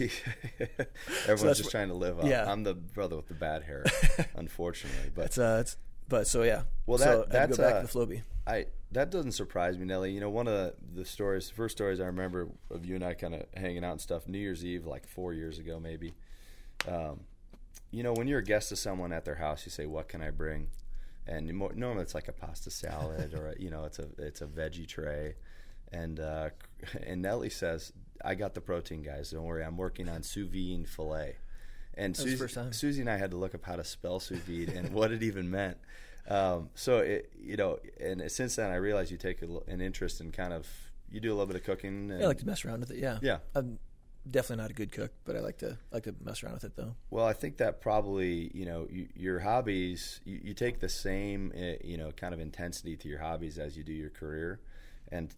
Everyone's 1.27 1.41
that's 1.41 1.57
just 1.57 1.69
wh- 1.69 1.71
trying 1.71 1.87
to 1.89 1.93
live 1.95 2.19
up. 2.19 2.25
Yeah. 2.25 2.49
I'm 2.49 2.63
the 2.63 2.73
brother 2.75 3.15
with 3.15 3.27
the 3.27 3.33
bad 3.33 3.63
hair, 3.63 3.83
unfortunately. 4.35 5.11
But 5.13 5.21
that's 5.23 5.37
uh, 5.37 5.57
it's, 5.61 5.77
but 6.07 6.27
so 6.27 6.43
yeah. 6.43 6.63
Well, 6.85 6.97
so 6.99 7.25
that- 7.29 7.35
I 7.35 7.45
that's, 7.47 7.57
go 7.57 7.63
back 7.63 7.73
uh, 7.75 7.81
to 7.81 7.87
the 7.87 7.93
Flowbee. 8.15 8.21
I 8.45 8.65
that 8.91 9.09
doesn't 9.09 9.31
surprise 9.31 9.77
me, 9.77 9.85
Nelly. 9.85 10.11
You 10.11 10.19
know, 10.19 10.29
one 10.29 10.47
of 10.47 10.53
the, 10.53 10.73
the 10.99 11.05
stories, 11.05 11.47
the 11.49 11.55
first 11.55 11.75
stories 11.77 11.99
I 11.99 12.05
remember 12.05 12.49
of 12.69 12.85
you 12.85 12.95
and 12.95 13.03
I 13.03 13.13
kind 13.15 13.33
of 13.33 13.45
hanging 13.55 13.83
out 13.83 13.93
and 13.93 14.01
stuff. 14.01 14.27
New 14.27 14.37
Year's 14.37 14.63
Eve, 14.65 14.85
like 14.85 15.07
four 15.07 15.33
years 15.33 15.57
ago, 15.59 15.79
maybe. 15.79 16.13
Um, 16.87 17.21
you 17.91 18.03
know, 18.03 18.13
when 18.13 18.27
you're 18.27 18.39
a 18.39 18.43
guest 18.43 18.69
to 18.69 18.75
someone 18.75 19.11
at 19.13 19.23
their 19.25 19.35
house, 19.35 19.65
you 19.65 19.71
say, 19.71 19.85
"What 19.85 20.09
can 20.09 20.21
I 20.21 20.29
bring?" 20.29 20.67
And 21.25 21.47
you 21.47 21.53
mo- 21.53 21.71
normally 21.73 22.03
it's 22.03 22.13
like 22.15 22.27
a 22.27 22.33
pasta 22.33 22.69
salad 22.69 23.33
or 23.33 23.47
a, 23.51 23.55
you 23.61 23.69
know, 23.69 23.85
it's 23.85 23.97
a 23.99 24.07
it's 24.17 24.41
a 24.41 24.45
veggie 24.45 24.87
tray. 24.87 25.35
And 25.93 26.19
uh, 26.19 26.49
and 27.05 27.21
Nelly 27.21 27.49
says, 27.49 27.93
"I 28.23 28.35
got 28.35 28.53
the 28.53 28.61
protein, 28.61 29.01
guys. 29.03 29.31
Don't 29.31 29.43
worry. 29.43 29.63
I'm 29.63 29.77
working 29.77 30.09
on 30.09 30.23
sous 30.23 30.47
vide 30.49 30.87
filet." 30.89 31.37
And 31.95 32.15
That 32.15 32.19
was 32.19 32.25
the 32.25 32.31
Susie, 32.31 32.37
first 32.37 32.55
time. 32.55 32.73
Susie 32.73 33.01
and 33.01 33.09
I 33.09 33.17
had 33.17 33.31
to 33.31 33.37
look 33.37 33.53
up 33.53 33.63
how 33.63 33.75
to 33.75 33.83
spell 33.83 34.19
sous 34.19 34.39
vide 34.39 34.69
and 34.69 34.93
what 34.93 35.11
it 35.11 35.21
even 35.23 35.51
meant. 35.51 35.77
Um, 36.27 36.69
so 36.73 36.99
it, 36.99 37.31
you 37.39 37.55
know, 37.57 37.79
and 37.99 38.31
since 38.31 38.55
then 38.55 38.71
I 38.71 38.75
realized 38.75 39.11
you 39.11 39.17
take 39.17 39.41
a, 39.41 39.47
an 39.67 39.81
interest 39.81 40.21
in 40.21 40.31
kind 40.31 40.53
of 40.53 40.67
you 41.11 41.19
do 41.19 41.29
a 41.29 41.35
little 41.35 41.45
bit 41.45 41.55
of 41.57 41.63
cooking. 41.63 42.09
And, 42.09 42.19
Yeah, 42.19 42.25
I 42.25 42.27
like 42.27 42.39
to 42.39 42.47
mess 42.47 42.65
around 42.65 42.79
with 42.79 42.91
it. 42.91 42.97
Yeah, 42.97 43.19
yeah. 43.21 43.39
I'm 43.53 43.77
definitely 44.29 44.63
not 44.63 44.71
a 44.71 44.73
good 44.73 44.91
cook, 44.91 45.11
but 45.25 45.35
I 45.35 45.39
like 45.41 45.57
to 45.59 45.77
like 45.91 46.03
to 46.03 46.15
mess 46.23 46.43
around 46.43 46.55
with 46.55 46.63
it 46.63 46.75
though. 46.75 46.95
Well, 47.11 47.25
I 47.25 47.33
think 47.33 47.57
that 47.57 47.81
probably 47.81 48.49
you 48.53 48.65
know 48.65 48.87
you, 48.89 49.09
your 49.15 49.39
hobbies 49.39 50.21
you, 50.25 50.39
you 50.43 50.53
take 50.53 50.79
the 50.79 50.89
same 50.89 51.51
uh, 51.55 51.73
you 51.83 51.97
know 51.97 52.11
kind 52.11 52.33
of 52.33 52.39
intensity 52.39 52.95
to 52.97 53.07
your 53.07 53.19
hobbies 53.19 53.59
as 53.59 53.77
you 53.77 53.83
do 53.83 53.93
your 53.93 54.09
career, 54.09 54.61
and 55.11 55.33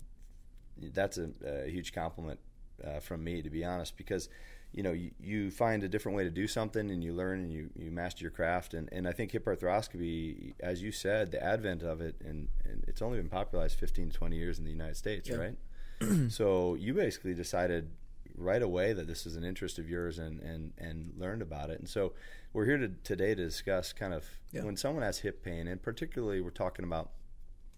that's 0.93 1.17
a, 1.17 1.29
a 1.45 1.69
huge 1.69 1.93
compliment 1.93 2.39
uh, 2.85 2.99
from 2.99 3.23
me 3.23 3.41
to 3.41 3.49
be 3.49 3.63
honest 3.63 3.95
because 3.97 4.27
you 4.73 4.83
know 4.83 4.91
you, 4.91 5.11
you 5.19 5.49
find 5.51 5.83
a 5.83 5.87
different 5.87 6.17
way 6.17 6.23
to 6.25 6.29
do 6.29 6.47
something 6.47 6.91
and 6.91 7.03
you 7.03 7.13
learn 7.13 7.39
and 7.39 7.51
you, 7.53 7.69
you 7.77 7.89
master 7.91 8.23
your 8.23 8.31
craft 8.31 8.73
and, 8.73 8.89
and 8.91 9.07
I 9.07 9.11
think 9.13 9.31
hip 9.31 9.45
arthroscopy 9.45 10.53
as 10.59 10.81
you 10.81 10.91
said 10.91 11.31
the 11.31 11.41
advent 11.43 11.81
of 11.83 12.01
it 12.01 12.15
and, 12.23 12.49
and 12.65 12.83
it's 12.87 13.01
only 13.01 13.17
been 13.17 13.29
popularized 13.29 13.79
15 13.79 14.09
to 14.11 14.17
20 14.17 14.35
years 14.35 14.57
in 14.59 14.65
the 14.65 14.71
United 14.71 14.97
States 14.97 15.29
right 15.29 15.57
so 16.29 16.75
you 16.75 16.93
basically 16.93 17.33
decided 17.33 17.89
right 18.37 18.61
away 18.61 18.91
that 18.91 19.07
this 19.07 19.25
is 19.25 19.37
an 19.37 19.45
interest 19.45 19.79
of 19.79 19.89
yours 19.89 20.19
and, 20.19 20.41
and, 20.41 20.73
and 20.77 21.13
learned 21.17 21.41
about 21.41 21.69
it. 21.69 21.79
And 21.79 21.87
so 21.87 22.11
we're 22.51 22.65
here 22.65 22.77
to, 22.77 22.89
today 23.05 23.33
to 23.33 23.45
discuss 23.45 23.93
kind 23.93 24.13
of 24.13 24.25
Yeah. 24.51 24.63
when 24.65 24.75
someone 24.75 25.03
has 25.03 25.19
hip 25.19 25.41
pain, 25.41 25.69
and 25.69 25.81
particularly 25.81 26.41
we're 26.41 26.49
talking 26.49 26.83
about 26.83 27.11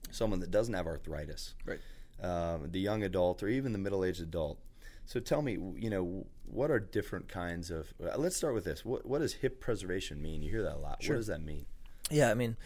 someone 0.10 0.40
that 0.40 0.50
doesn't 0.50 0.74
have 0.74 0.88
arthritis, 0.88 1.54
Right. 1.64 1.80
Um, 2.22 2.70
the 2.72 2.80
young 2.80 3.04
adult 3.04 3.44
or 3.44 3.48
even 3.48 3.72
the 3.72 3.78
middle 3.78 4.04
aged 4.04 4.22
adult. 4.22 4.60
So 5.06 5.20
tell 5.20 5.42
me, 5.42 5.54
you 5.78 5.90
know, 5.90 6.26
what 6.46 6.70
are 6.70 6.80
different 6.80 7.30
kinds 7.30 7.72
of? 7.72 7.94
uh, 8.04 8.18
Let's 8.18 8.36
start 8.36 8.54
with 8.54 8.66
this. 8.66 8.84
What, 8.84 9.06
what 9.06 9.20
does 9.20 9.34
hip 9.34 9.60
preservation 9.62 10.22
mean? 10.22 10.42
You 10.42 10.50
hear 10.50 10.64
that 10.64 10.76
a 10.76 10.80
lot. 10.80 11.02
Sure. 11.02 11.16
What 11.16 11.20
does 11.20 11.28
that 11.28 11.42
mean? 11.44 11.66
Yeah, 12.10 12.30
I 12.30 12.34
mean, 12.34 12.58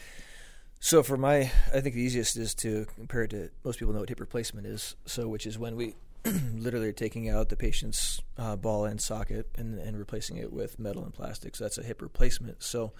so 0.79 1.03
for 1.03 1.17
my, 1.17 1.51
I 1.73 1.81
think 1.81 1.95
the 1.95 2.01
easiest 2.01 2.37
is 2.37 2.55
to 2.55 2.85
compare 2.95 3.23
it 3.23 3.29
to 3.31 3.49
most 3.63 3.79
people 3.79 3.93
know 3.93 3.99
what 3.99 4.09
hip 4.09 4.19
replacement 4.19 4.65
is. 4.65 4.95
So, 5.05 5.27
which 5.27 5.45
is 5.45 5.59
when 5.59 5.75
we 5.75 5.95
literally 6.53 6.87
are 6.89 6.93
taking 6.93 7.29
out 7.29 7.49
the 7.49 7.55
patient's 7.55 8.21
uh, 8.37 8.55
ball 8.55 8.85
and 8.85 8.99
socket 8.99 9.47
and, 9.57 9.77
and 9.79 9.97
replacing 9.97 10.37
it 10.37 10.51
with 10.51 10.79
metal 10.79 11.03
and 11.03 11.13
plastic. 11.13 11.55
So 11.55 11.63
that's 11.65 11.77
a 11.77 11.83
hip 11.83 12.01
replacement. 12.01 12.63
So, 12.63 12.93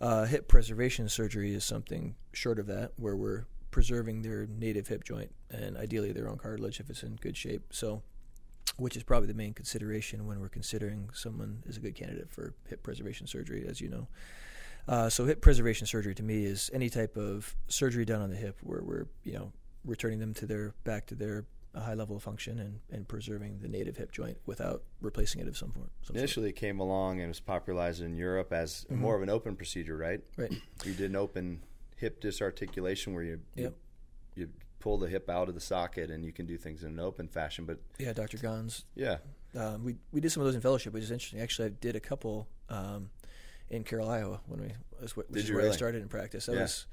uh, 0.00 0.24
hip 0.26 0.48
preservation 0.48 1.08
surgery 1.08 1.52
is 1.54 1.64
something 1.64 2.14
short 2.32 2.58
of 2.58 2.66
that, 2.68 2.92
where 2.96 3.16
we're 3.16 3.44
preserving 3.70 4.22
their 4.22 4.46
native 4.46 4.88
hip 4.88 5.04
joint 5.04 5.30
and 5.50 5.76
ideally 5.76 6.12
their 6.12 6.28
own 6.28 6.38
cartilage 6.38 6.80
if 6.80 6.88
it's 6.90 7.02
in 7.02 7.16
good 7.16 7.36
shape. 7.36 7.62
So, 7.70 8.02
which 8.76 8.96
is 8.96 9.02
probably 9.02 9.28
the 9.28 9.34
main 9.34 9.54
consideration 9.54 10.26
when 10.26 10.40
we're 10.40 10.48
considering 10.48 11.10
someone 11.12 11.62
is 11.66 11.76
a 11.76 11.80
good 11.80 11.94
candidate 11.94 12.30
for 12.30 12.54
hip 12.68 12.82
preservation 12.82 13.26
surgery, 13.26 13.66
as 13.68 13.80
you 13.80 13.88
know. 13.88 14.08
Uh, 14.86 15.08
so 15.10 15.26
hip 15.26 15.40
preservation 15.42 15.86
surgery 15.86 16.14
to 16.14 16.22
me 16.22 16.44
is 16.44 16.70
any 16.72 16.88
type 16.88 17.16
of 17.16 17.54
surgery 17.66 18.04
done 18.04 18.22
on 18.22 18.30
the 18.30 18.36
hip 18.36 18.56
where 18.62 18.82
we're 18.82 19.06
you 19.22 19.32
know 19.34 19.52
returning 19.84 20.18
them 20.18 20.32
to 20.34 20.46
their 20.46 20.74
back 20.84 21.06
to 21.06 21.14
their 21.14 21.44
a 21.74 21.80
high 21.80 21.94
level 21.94 22.16
of 22.16 22.22
function 22.22 22.58
and, 22.58 22.80
and 22.90 23.06
preserving 23.06 23.58
the 23.60 23.68
native 23.68 23.96
hip 23.98 24.10
joint 24.10 24.38
without 24.46 24.82
replacing 25.02 25.40
it 25.42 25.46
of 25.46 25.56
some 25.56 25.70
form. 25.70 25.90
Some 26.02 26.16
Initially, 26.16 26.48
it 26.48 26.56
came 26.56 26.80
along 26.80 27.20
and 27.20 27.28
was 27.28 27.40
popularized 27.40 28.00
in 28.00 28.16
Europe 28.16 28.52
as 28.52 28.86
Mm-hmm. 28.90 29.02
more 29.02 29.14
of 29.14 29.22
an 29.22 29.28
open 29.28 29.54
procedure, 29.54 29.96
right? 29.96 30.20
Right. 30.38 30.52
You 30.84 30.94
did 30.94 31.10
an 31.10 31.16
open 31.16 31.60
hip 31.98 32.20
disarticulation 32.20 33.12
where 33.14 33.22
you, 33.24 33.40
Yep. 33.54 33.74
you 34.36 34.42
you 34.44 34.48
pull 34.80 34.96
the 34.98 35.08
hip 35.08 35.28
out 35.28 35.48
of 35.48 35.54
the 35.54 35.60
socket 35.60 36.08
and 36.10 36.24
you 36.24 36.32
can 36.32 36.46
do 36.46 36.56
things 36.56 36.84
in 36.84 36.90
an 36.90 37.00
open 37.00 37.26
fashion. 37.28 37.64
But 37.64 37.78
Yeah, 37.98 38.12
Dr. 38.12 38.38
Ganz. 38.38 38.84
yeah, 38.94 39.18
Um, 39.54 39.82
we 39.84 39.96
we 40.12 40.20
did 40.20 40.30
some 40.30 40.40
of 40.40 40.46
those 40.46 40.54
in 40.54 40.60
fellowship, 40.60 40.92
which 40.92 41.02
is 41.02 41.10
interesting. 41.10 41.40
Actually, 41.40 41.66
I 41.66 41.72
did 41.80 41.96
a 41.96 42.00
couple 42.00 42.46
um, 42.68 43.10
in 43.70 43.82
Carroll, 43.84 44.08
Iowa, 44.08 44.40
when 44.46 44.60
we 44.60 44.72
was, 45.00 45.16
which 45.16 45.26
Did 45.32 45.44
is 45.44 45.50
where 45.52 45.68
I 45.68 45.72
started 45.72 46.02
in 46.02 46.08
practice. 46.08 46.46
That 46.46 46.54
Yeah. 46.54 46.62
was 46.62 46.86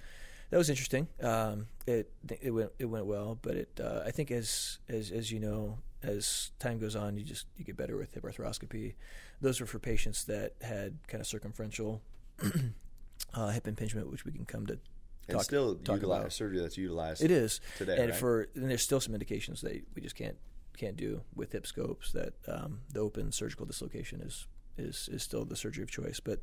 that 0.49 0.57
was 0.57 0.69
interesting. 0.69 1.07
Um, 1.21 1.67
it 1.85 2.11
it 2.41 2.51
went 2.51 2.71
it 2.79 2.85
went 2.85 3.05
well, 3.05 3.37
but 3.41 3.55
it 3.55 3.79
uh, 3.79 4.01
I 4.05 4.11
think 4.11 4.31
as 4.31 4.79
as 4.89 5.11
as 5.11 5.31
you 5.31 5.39
know, 5.39 5.77
as 6.01 6.51
time 6.59 6.79
goes 6.79 6.95
on, 6.95 7.17
you 7.17 7.23
just 7.23 7.45
you 7.57 7.63
get 7.65 7.77
better 7.77 7.95
with 7.97 8.13
hip 8.15 8.23
arthroscopy. 8.23 8.95
Those 9.41 9.59
were 9.61 9.67
for 9.67 9.79
patients 9.79 10.23
that 10.25 10.53
had 10.61 10.97
kind 11.07 11.21
of 11.21 11.27
circumferential 11.27 12.01
uh, 13.33 13.49
hip 13.49 13.67
impingement, 13.67 14.09
which 14.11 14.25
we 14.25 14.31
can 14.31 14.45
come 14.45 14.65
to 14.67 14.79
and 15.27 15.37
talk, 15.37 15.45
still 15.45 15.75
talk 15.75 15.95
utilize 15.97 16.35
surgery 16.35 16.59
that's 16.59 16.77
utilized. 16.77 17.23
It 17.23 17.31
is 17.31 17.61
today, 17.77 17.97
and 17.97 18.11
right? 18.11 18.19
for 18.19 18.47
and 18.55 18.69
there's 18.69 18.83
still 18.83 18.99
some 18.99 19.13
indications 19.13 19.61
that 19.61 19.81
we 19.95 20.01
just 20.01 20.15
can't 20.15 20.37
can't 20.77 20.95
do 20.97 21.21
with 21.33 21.51
hip 21.51 21.65
scopes. 21.65 22.11
That 22.11 22.33
um, 22.47 22.81
the 22.91 22.99
open 22.99 23.31
surgical 23.31 23.65
dislocation 23.65 24.21
is 24.21 24.47
is 24.77 25.09
is 25.11 25.23
still 25.23 25.45
the 25.45 25.55
surgery 25.55 25.83
of 25.83 25.91
choice. 25.91 26.19
But 26.19 26.41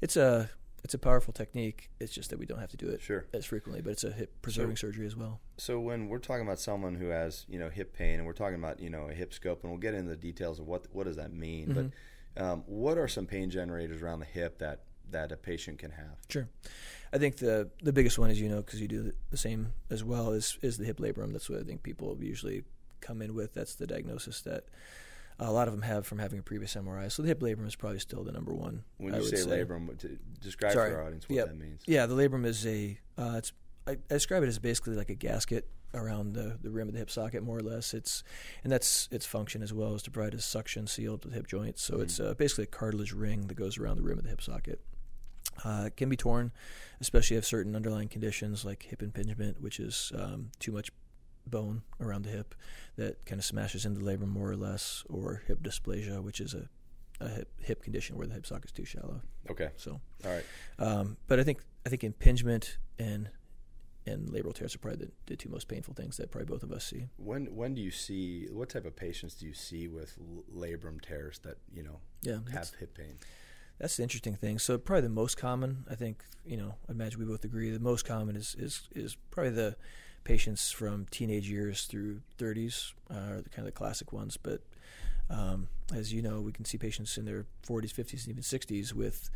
it's 0.00 0.16
a 0.16 0.50
it's 0.84 0.94
a 0.94 0.98
powerful 0.98 1.32
technique. 1.32 1.90
It's 2.00 2.12
just 2.12 2.30
that 2.30 2.38
we 2.38 2.46
don't 2.46 2.60
have 2.60 2.70
to 2.70 2.76
do 2.76 2.88
it 2.88 3.00
Sure. 3.00 3.26
as 3.32 3.44
frequently. 3.44 3.82
But 3.82 3.90
it's 3.90 4.04
a 4.04 4.12
hip 4.12 4.40
preserving 4.42 4.76
surgery 4.76 5.06
as 5.06 5.16
well. 5.16 5.40
So 5.56 5.80
when 5.80 6.08
we're 6.08 6.18
talking 6.18 6.46
about 6.46 6.60
someone 6.60 6.94
who 6.94 7.08
has 7.08 7.44
you 7.48 7.58
know 7.58 7.68
hip 7.68 7.92
pain, 7.92 8.18
and 8.18 8.26
we're 8.26 8.32
talking 8.32 8.56
about 8.56 8.80
you 8.80 8.90
know 8.90 9.08
a 9.08 9.12
hip 9.12 9.32
scope, 9.32 9.62
and 9.62 9.70
we'll 9.70 9.80
get 9.80 9.94
into 9.94 10.10
the 10.10 10.16
details 10.16 10.58
of 10.58 10.66
what 10.66 10.86
what 10.92 11.04
does 11.04 11.16
that 11.16 11.32
mean. 11.32 11.68
Mm-hmm. 11.68 11.86
But 12.34 12.44
um, 12.44 12.64
what 12.66 12.98
are 12.98 13.08
some 13.08 13.26
pain 13.26 13.50
generators 13.50 14.02
around 14.02 14.20
the 14.20 14.26
hip 14.26 14.58
that 14.58 14.82
that 15.10 15.32
a 15.32 15.36
patient 15.36 15.78
can 15.78 15.90
have? 15.92 16.18
Sure. 16.28 16.48
I 17.12 17.18
think 17.18 17.36
the 17.36 17.70
the 17.82 17.92
biggest 17.92 18.18
one, 18.18 18.30
as 18.30 18.40
you 18.40 18.48
know, 18.48 18.56
because 18.56 18.80
you 18.80 18.88
do 18.88 19.12
the, 19.30 19.36
same 19.36 19.72
as 19.90 20.02
well, 20.04 20.32
is 20.32 20.58
is 20.62 20.78
the 20.78 20.84
hip 20.84 20.98
labrum. 20.98 21.32
That's 21.32 21.48
what 21.48 21.60
I 21.60 21.62
think 21.62 21.82
people 21.82 22.16
usually 22.20 22.64
come 23.00 23.22
in 23.22 23.34
with. 23.34 23.54
That's 23.54 23.74
the 23.74 23.86
diagnosis 23.86 24.42
that 24.42 24.64
a 25.38 25.52
lot 25.52 25.68
of 25.68 25.74
them 25.74 25.82
have 25.82 26.06
from 26.06 26.18
having 26.18 26.38
a 26.38 26.42
previous 26.42 26.74
MRI. 26.74 27.10
So 27.12 27.22
the 27.22 27.28
hip 27.28 27.40
labrum 27.40 27.66
is 27.66 27.76
probably 27.76 27.98
still 27.98 28.24
the 28.24 28.32
number 28.32 28.52
one. 28.52 28.82
When 28.98 29.14
I 29.14 29.18
you 29.18 29.24
would 29.24 29.38
say, 29.38 29.44
labrum, 29.46 29.96
to 29.98 30.18
describe 30.40 30.72
Sorry. 30.72 30.90
for 30.90 30.96
our 30.98 31.04
audience 31.06 31.28
what 31.28 31.36
Yep. 31.36 31.46
that 31.48 31.58
means. 31.58 31.82
Yeah, 31.86 32.06
the 32.06 32.14
labrum 32.14 32.44
is 32.46 32.66
a. 32.66 32.98
Uh, 33.16 33.34
it's 33.38 33.52
I, 33.86 33.92
I 33.92 33.96
describe 34.08 34.42
it 34.42 34.48
as 34.48 34.58
basically 34.58 34.96
like 34.96 35.10
a 35.10 35.14
gasket 35.14 35.68
around 35.94 36.34
the, 36.34 36.58
the 36.60 36.70
rim 36.70 36.88
of 36.88 36.94
the 36.94 36.98
hip 36.98 37.10
socket, 37.10 37.42
more 37.42 37.58
or 37.58 37.62
less. 37.62 37.94
It's 37.94 38.24
and 38.64 38.72
that's 38.72 39.08
its 39.12 39.24
function 39.26 39.62
as 39.62 39.72
well 39.72 39.94
as 39.94 40.02
to 40.02 40.10
provide 40.10 40.34
a 40.34 40.40
suction 40.40 40.86
seal 40.86 41.18
to 41.18 41.28
the 41.28 41.34
hip 41.34 41.46
joint. 41.46 41.78
So 41.78 42.00
it's 42.00 42.18
uh, 42.18 42.34
basically 42.34 42.64
a 42.64 42.68
cartilage 42.68 43.12
ring 43.12 43.46
that 43.46 43.54
goes 43.54 43.78
around 43.78 43.96
the 43.96 44.02
rim 44.02 44.18
of 44.18 44.24
the 44.24 44.30
hip 44.30 44.42
socket. 44.42 44.80
Uh, 45.64 45.84
it 45.86 45.96
can 45.96 46.08
be 46.08 46.16
torn, 46.16 46.52
especially 47.00 47.36
if 47.36 47.44
certain 47.44 47.74
underlying 47.76 48.08
conditions 48.08 48.64
like 48.64 48.82
hip 48.84 49.02
impingement, 49.02 49.60
which 49.60 49.80
is 49.80 50.12
um, 50.18 50.50
too 50.58 50.72
much 50.72 50.90
bone 51.46 51.82
around 52.00 52.22
the 52.24 52.30
hip 52.30 52.54
that 52.96 53.24
kind 53.24 53.38
of 53.38 53.44
smashes 53.44 53.84
into 53.86 54.00
the 54.00 54.04
labrum 54.04 54.28
more 54.28 54.50
or 54.50 54.56
less, 54.56 55.04
or 55.08 55.42
hip 55.46 55.62
dysplasia, 55.62 56.22
which 56.22 56.40
is 56.40 56.54
a, 56.54 56.68
a 57.20 57.28
hip, 57.28 57.48
hip 57.60 57.82
condition 57.82 58.16
where 58.16 58.26
the 58.26 58.34
hip 58.34 58.46
socket 58.46 58.66
is 58.66 58.72
too 58.72 58.84
shallow. 58.84 59.22
Okay, 59.50 59.70
So 59.76 60.00
all 60.24 60.30
right. 60.32 60.44
um, 60.78 61.16
but 61.28 61.38
I 61.40 61.44
think 61.44 61.60
I 61.84 61.88
think 61.88 62.02
impingement 62.02 62.78
and 62.98 63.30
and 64.08 64.28
labral 64.28 64.54
tears 64.54 64.72
are 64.74 64.78
probably 64.78 65.06
the, 65.06 65.12
the 65.26 65.36
two 65.36 65.48
most 65.48 65.66
painful 65.66 65.92
things 65.94 66.16
that 66.16 66.30
probably 66.30 66.46
both 66.46 66.62
of 66.62 66.70
us 66.72 66.84
see. 66.84 67.08
When 67.16 67.46
when 67.54 67.74
do 67.74 67.80
you 67.80 67.90
see 67.90 68.46
what 68.52 68.68
type 68.68 68.84
of 68.86 68.94
patients 68.96 69.34
do 69.34 69.46
you 69.46 69.54
see 69.54 69.88
with 69.88 70.16
labrum 70.52 71.00
tears 71.00 71.38
that 71.40 71.58
you 71.72 71.82
know 71.82 72.00
Yeah, 72.22 72.38
have 72.52 72.72
hip 72.78 72.96
pain? 72.96 73.18
That's 73.78 73.96
the 73.96 74.02
interesting 74.02 74.34
thing. 74.34 74.58
So 74.58 74.78
probably 74.78 75.02
the 75.02 75.08
most 75.10 75.36
common, 75.36 75.84
I 75.90 75.94
think, 75.94 76.22
you 76.44 76.56
know, 76.56 76.74
I 76.88 76.92
imagine 76.92 77.18
we 77.18 77.26
both 77.26 77.44
agree, 77.44 77.70
the 77.70 77.80
most 77.80 78.04
common 78.04 78.36
is 78.36 78.54
is, 78.58 78.88
is 78.94 79.16
probably 79.30 79.52
the 79.52 79.76
patients 80.24 80.72
from 80.72 81.06
teenage 81.10 81.48
years 81.48 81.84
through 81.84 82.20
30s 82.38 82.92
uh, 83.10 83.34
are 83.34 83.40
the 83.40 83.48
kind 83.48 83.60
of 83.60 83.66
the 83.66 83.72
classic 83.72 84.12
ones. 84.12 84.36
But 84.36 84.60
um, 85.30 85.68
as 85.94 86.12
you 86.12 86.22
know, 86.22 86.40
we 86.40 86.52
can 86.52 86.64
see 86.64 86.78
patients 86.78 87.16
in 87.16 87.24
their 87.24 87.46
40s, 87.66 87.92
50s, 87.92 88.26
and 88.26 88.28
even 88.28 88.42
60s 88.42 88.92
with 88.92 89.30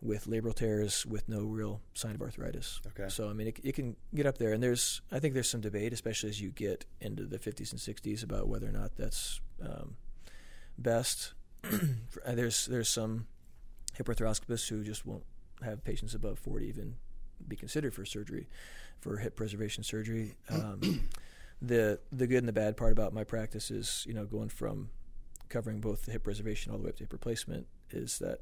with 0.00 0.26
labral 0.26 0.52
tears 0.52 1.06
with 1.06 1.28
no 1.28 1.44
real 1.44 1.80
sign 1.94 2.16
of 2.16 2.20
arthritis. 2.20 2.80
Okay. 2.88 3.08
So 3.08 3.30
I 3.30 3.34
mean, 3.34 3.48
it, 3.48 3.60
it 3.62 3.74
can 3.76 3.94
get 4.14 4.26
up 4.26 4.38
there, 4.38 4.52
and 4.52 4.62
there's 4.62 5.00
I 5.12 5.20
think 5.20 5.34
there's 5.34 5.48
some 5.48 5.60
debate, 5.60 5.92
especially 5.92 6.30
as 6.30 6.40
you 6.40 6.50
get 6.50 6.84
into 7.00 7.24
the 7.24 7.38
50s 7.38 7.70
and 7.70 7.80
60s, 7.80 8.24
about 8.24 8.48
whether 8.48 8.68
or 8.68 8.72
not 8.72 8.96
that's 8.96 9.40
um, 9.62 9.96
best. 10.76 11.34
Uh, 12.24 12.36
there's 12.36 12.66
there's 12.66 12.88
some 12.88 13.26
hip 13.94 14.06
arthroscopists 14.06 14.68
who 14.68 14.82
just 14.82 15.04
won't 15.06 15.24
have 15.62 15.84
patients 15.84 16.14
above 16.14 16.38
40 16.38 16.66
even 16.66 16.94
be 17.46 17.56
considered 17.56 17.92
for 17.94 18.04
surgery, 18.04 18.48
for 19.00 19.16
hip 19.18 19.36
preservation 19.36 19.82
surgery. 19.84 20.34
Um, 20.48 21.08
the 21.60 22.00
the 22.10 22.26
good 22.26 22.38
and 22.38 22.48
the 22.48 22.52
bad 22.52 22.76
part 22.76 22.92
about 22.92 23.12
my 23.12 23.24
practice 23.24 23.70
is 23.70 24.04
you 24.08 24.14
know 24.14 24.24
going 24.24 24.48
from 24.48 24.90
covering 25.48 25.80
both 25.80 26.06
the 26.06 26.12
hip 26.12 26.24
preservation 26.24 26.72
all 26.72 26.78
the 26.78 26.84
way 26.84 26.90
up 26.90 26.96
to 26.96 27.04
hip 27.04 27.12
replacement 27.12 27.66
is 27.90 28.18
that 28.18 28.40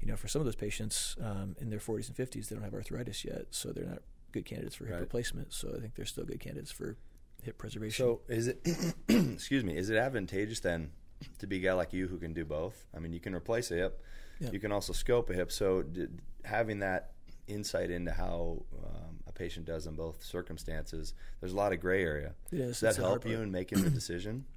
you 0.00 0.08
know 0.08 0.16
for 0.16 0.28
some 0.28 0.40
of 0.40 0.44
those 0.46 0.56
patients 0.56 1.16
um, 1.22 1.54
in 1.60 1.70
their 1.70 1.78
40s 1.78 2.08
and 2.08 2.16
50s 2.16 2.48
they 2.48 2.54
don't 2.56 2.64
have 2.64 2.74
arthritis 2.74 3.24
yet, 3.24 3.46
so 3.50 3.70
they're 3.72 3.84
not 3.86 4.02
good 4.32 4.44
candidates 4.44 4.74
for 4.74 4.84
hip 4.86 4.94
Right. 4.94 5.00
replacement. 5.00 5.52
So 5.52 5.74
I 5.76 5.80
think 5.80 5.94
they're 5.94 6.04
still 6.04 6.24
good 6.24 6.40
candidates 6.40 6.70
for 6.72 6.96
hip 7.42 7.56
preservation. 7.58 8.04
So 8.04 8.20
is 8.28 8.48
it 8.48 8.66
excuse 9.08 9.64
me, 9.64 9.76
is 9.76 9.88
it 9.90 9.96
advantageous 9.96 10.60
then 10.60 10.90
to 11.38 11.46
be 11.46 11.56
a 11.58 11.60
guy 11.60 11.72
like 11.74 11.92
you 11.92 12.08
who 12.08 12.18
can 12.18 12.32
do 12.34 12.44
both? 12.44 12.86
I 12.94 12.98
mean, 12.98 13.12
you 13.12 13.20
can 13.20 13.34
replace 13.34 13.70
a 13.70 13.74
hip, 13.76 14.02
Yeah. 14.40 14.50
you 14.50 14.58
can 14.58 14.72
also 14.72 14.92
scope 14.92 15.30
a 15.30 15.34
hip. 15.34 15.52
So 15.52 15.82
did, 15.82 16.20
having 16.44 16.80
that 16.80 17.12
insight 17.46 17.90
into 17.90 18.12
how 18.12 18.62
um, 18.84 19.20
a 19.26 19.32
patient 19.32 19.66
does 19.66 19.86
in 19.86 19.94
both 19.94 20.22
circumstances, 20.24 21.14
there's 21.40 21.52
a 21.52 21.56
lot 21.56 21.72
of 21.72 21.80
gray 21.80 22.02
area. 22.02 22.34
Does 22.50 22.80
that 22.80 22.96
help 22.96 23.26
you 23.26 23.40
in 23.40 23.50
making 23.52 23.82
the 23.82 23.90
decision? 23.90 24.44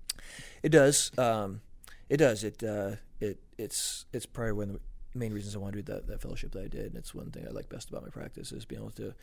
It 0.63 0.69
does. 0.69 1.11
Um, 1.17 1.61
it 2.09 2.17
does. 2.17 2.43
It 2.43 2.61
uh, 2.63 2.95
it 3.21 3.39
it's 3.57 4.05
it's 4.11 4.25
probably 4.25 4.53
one 4.53 4.69
of 4.69 4.73
the 4.73 4.81
main 5.17 5.31
reasons 5.33 5.55
I 5.55 5.59
wanted 5.59 5.85
to 5.85 5.91
do 5.91 5.93
that, 5.93 6.07
that 6.07 6.21
fellowship 6.21 6.51
that 6.53 6.63
I 6.63 6.67
did. 6.67 6.85
And 6.87 6.95
it's 6.95 7.13
one 7.13 7.31
thing 7.31 7.45
I 7.47 7.51
like 7.51 7.69
best 7.69 7.89
about 7.89 8.03
my 8.03 8.09
practice 8.09 8.51
is 8.51 8.65
being 8.65 8.81
able 8.81 8.91
to, 8.91 9.13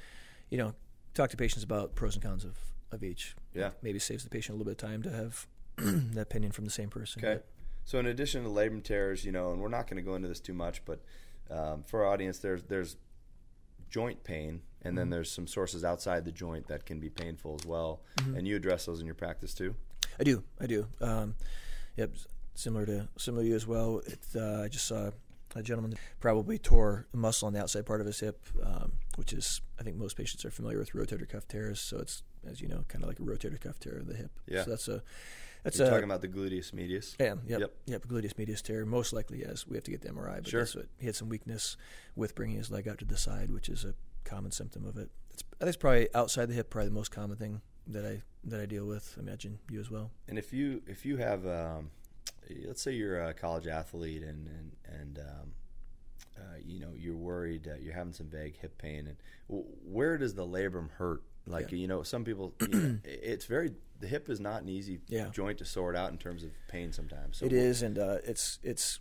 you 0.51 0.59
know, 0.59 0.73
talk 1.15 1.31
to 1.31 1.37
patients 1.37 1.65
about 1.65 1.95
pros 1.95 2.15
and 2.15 2.23
cons 2.23 2.45
of, 2.45 2.57
of 2.93 3.03
each. 3.03 3.35
Yeah. 3.55 3.71
Maybe 3.83 3.99
saves 3.99 4.25
the 4.25 4.31
patient 4.31 4.55
a 4.55 4.59
little 4.59 4.73
bit 4.73 4.83
of 4.83 4.89
time 4.89 5.03
to 5.03 5.11
have 5.11 5.47
that 6.15 6.23
opinion 6.23 6.53
from 6.53 6.65
the 6.65 6.71
same 6.71 6.89
person. 6.91 7.25
Okay. 7.25 7.43
So 7.85 7.99
in 7.99 8.07
addition 8.07 8.45
to 8.45 8.49
labrum 8.49 8.83
tears, 8.83 9.25
you 9.25 9.33
know, 9.33 9.53
and 9.53 9.61
we're 9.61 9.69
not 9.69 9.87
going 9.87 9.97
to 9.97 10.03
go 10.03 10.15
into 10.15 10.29
this 10.29 10.41
too 10.41 10.55
much, 10.55 10.85
but 10.85 11.01
um, 11.51 11.83
for 11.83 12.05
our 12.05 12.13
audience, 12.13 12.39
there's 12.39 12.63
there's 12.65 12.97
joint 13.91 14.25
pain, 14.25 14.63
and 14.83 14.97
then 14.99 15.11
there's 15.11 15.31
some 15.31 15.47
sources 15.47 15.85
outside 15.85 16.25
the 16.25 16.33
joint 16.33 16.67
that 16.69 16.85
can 16.85 16.99
be 16.99 17.11
painful 17.11 17.57
as 17.61 17.67
well. 17.67 18.01
And 18.37 18.49
you 18.49 18.57
address 18.57 18.87
those 18.87 19.01
in 19.01 19.07
your 19.07 19.15
practice 19.15 19.55
too. 19.55 19.75
I 20.19 20.25
do. 20.25 20.43
I 20.61 20.67
do. 20.67 20.87
Um, 21.01 21.35
yep. 21.97 22.13
Similar 22.55 22.87
to 22.87 23.09
similar 23.19 23.43
to 23.43 23.49
you 23.49 23.55
as 23.55 23.67
well. 23.67 24.01
It, 24.07 24.21
uh, 24.35 24.63
I 24.63 24.69
just 24.69 24.87
saw 24.87 25.11
a 25.57 25.63
gentleman 25.63 25.97
probably 26.21 26.59
tore 26.59 27.07
a 27.13 27.17
muscle 27.17 27.47
on 27.47 27.53
the 27.53 27.61
outside 27.61 27.87
part 27.87 28.01
of 28.01 28.07
his 28.07 28.19
hip, 28.21 28.45
um, 28.63 28.93
which 29.17 29.33
is 29.33 29.61
I 29.79 29.83
think 29.83 29.97
most 29.97 30.17
patients 30.17 30.45
are 30.45 30.51
familiar 30.51 30.79
with 30.79 30.93
rotator 30.93 31.29
cuff 31.29 31.47
tears. 31.47 31.81
So 31.81 31.99
it's 31.99 32.23
as 32.49 32.61
you 32.61 32.69
know, 32.69 32.85
kind 32.89 33.03
of 33.03 33.09
like 33.09 33.19
a 33.19 33.23
rotator 33.23 33.61
cuff 33.61 33.79
tear 33.81 33.99
of 33.99 34.07
the 34.07 34.15
hip. 34.15 34.31
Yeah. 34.47 34.65
So 34.65 34.71
that's 34.71 34.89
a 34.89 35.03
that's 35.65 35.79
You're 35.79 35.89
a 35.89 35.91
talking 35.91 36.05
about 36.05 36.21
the 36.21 36.29
gluteus 36.29 36.73
medius. 36.73 37.17
yeah, 37.19 37.35
yep, 37.47 37.61
Yep. 37.61 37.75
yep, 37.87 38.07
gluteus 38.07 38.39
medius 38.39 38.63
tear. 38.63 38.85
Most 38.87 39.13
likely, 39.13 39.41
yes. 39.41 39.67
We 39.67 39.77
have 39.77 39.85
to 39.85 39.91
get 39.91 40.03
the 40.03 40.11
MRI, 40.11 40.37
but 40.37 40.47
Sure. 40.49 40.61
that's 40.61 40.77
what 40.77 40.87
he 40.99 41.07
had 41.07 41.17
some 41.17 41.29
weakness 41.29 41.77
with 42.15 42.35
bringing 42.37 42.57
his 42.59 42.71
leg 42.71 42.87
out 42.87 42.99
to 42.99 43.05
the 43.05 43.17
side, 43.17 43.51
which 43.51 43.69
is 43.69 43.85
a 43.85 43.95
common 44.25 44.53
symptom 44.53 44.85
of 44.87 44.97
it. 44.97 45.11
It's, 45.33 45.43
I 45.55 45.65
think 45.65 45.69
it's 45.69 45.77
probably 45.77 46.15
outside 46.15 46.47
the 46.47 46.55
hip, 46.55 46.71
probably 46.71 46.91
the 46.91 46.95
most 46.95 47.11
common 47.11 47.37
thing 47.37 47.63
that 47.87 48.05
I 48.07 48.23
that 48.45 48.61
I 48.61 48.67
deal 48.67 48.87
with. 48.87 49.15
I 49.17 49.21
imagine 49.21 49.59
you 49.71 49.81
as 49.81 49.91
well. 49.91 50.11
And 50.29 50.39
if 50.39 50.53
you 50.53 50.83
if 50.87 51.05
you 51.05 51.17
have, 51.17 51.47
um, 51.47 51.91
let's 52.67 52.83
say 52.83 52.93
you're 52.93 53.21
a 53.23 53.35
college 53.35 53.67
athlete 53.67 54.23
and 54.23 54.47
and 54.47 54.73
and 54.87 55.19
um, 55.19 55.53
uh, 56.39 56.57
you 56.65 56.79
know 56.81 56.93
you're 56.95 57.17
worried 57.17 57.67
uh, 57.69 57.77
you're 57.81 57.95
having 57.95 58.13
some 58.13 58.27
vague 58.29 58.57
hip 58.61 58.77
pain, 58.79 59.07
and 59.07 59.17
w- 59.49 59.67
where 59.85 60.19
does 60.19 60.35
the 60.35 60.47
labrum 60.47 60.91
hurt? 60.93 61.23
Like 61.47 61.71
Yeah. 61.73 61.79
you 61.79 61.89
know, 61.89 62.03
some 62.03 62.25
people, 62.25 62.55
you 62.61 62.69
know, 62.69 62.99
it's 63.05 63.45
very 63.47 63.73
the 64.01 64.07
hip 64.09 64.29
is 64.29 64.41
not 64.41 64.63
an 64.63 64.69
easy 64.69 65.01
Yeah. 65.09 65.29
joint 65.31 65.59
to 65.59 65.65
sort 65.65 65.95
out 65.97 66.11
in 66.11 66.19
terms 66.19 66.43
of 66.43 66.51
pain 66.69 66.93
sometimes. 66.93 67.39
So 67.39 67.47
It 67.47 67.53
is, 67.53 67.83
and 67.83 67.99
uh, 67.99 68.19
it's 68.25 68.59
it's. 68.63 69.01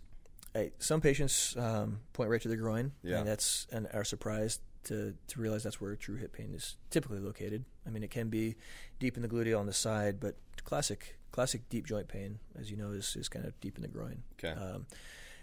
I, 0.56 0.70
some 0.78 1.00
patients 1.00 1.56
um, 1.56 1.98
point 2.12 2.30
right 2.30 2.40
to 2.42 2.48
the 2.48 2.56
groin, 2.56 2.92
Yeah. 3.02 3.18
and 3.18 3.26
that's 3.28 3.66
and 3.72 3.88
are 3.92 4.04
surprised 4.04 4.60
to 4.84 5.14
to 5.28 5.40
realize 5.40 5.62
that's 5.64 5.80
where 5.80 5.96
true 5.96 6.16
hip 6.16 6.32
pain 6.32 6.54
is 6.54 6.76
typically 6.90 7.18
located. 7.18 7.64
I 7.86 7.90
mean, 7.90 8.02
it 8.04 8.10
can 8.10 8.28
be 8.28 8.54
deep 9.00 9.16
in 9.16 9.22
the 9.22 9.28
gluteal 9.28 9.58
on 9.58 9.66
the 9.66 9.72
side, 9.72 10.20
but 10.20 10.36
classic 10.64 11.18
classic 11.32 11.68
deep 11.70 11.86
joint 11.86 12.06
pain, 12.06 12.38
as 12.56 12.70
you 12.70 12.76
know, 12.76 12.90
is 12.92 13.16
is 13.16 13.28
kind 13.28 13.44
of 13.46 13.58
deep 13.60 13.76
in 13.76 13.82
the 13.82 13.88
groin. 13.88 14.22
Okay. 14.38 14.52
Um, 14.58 14.86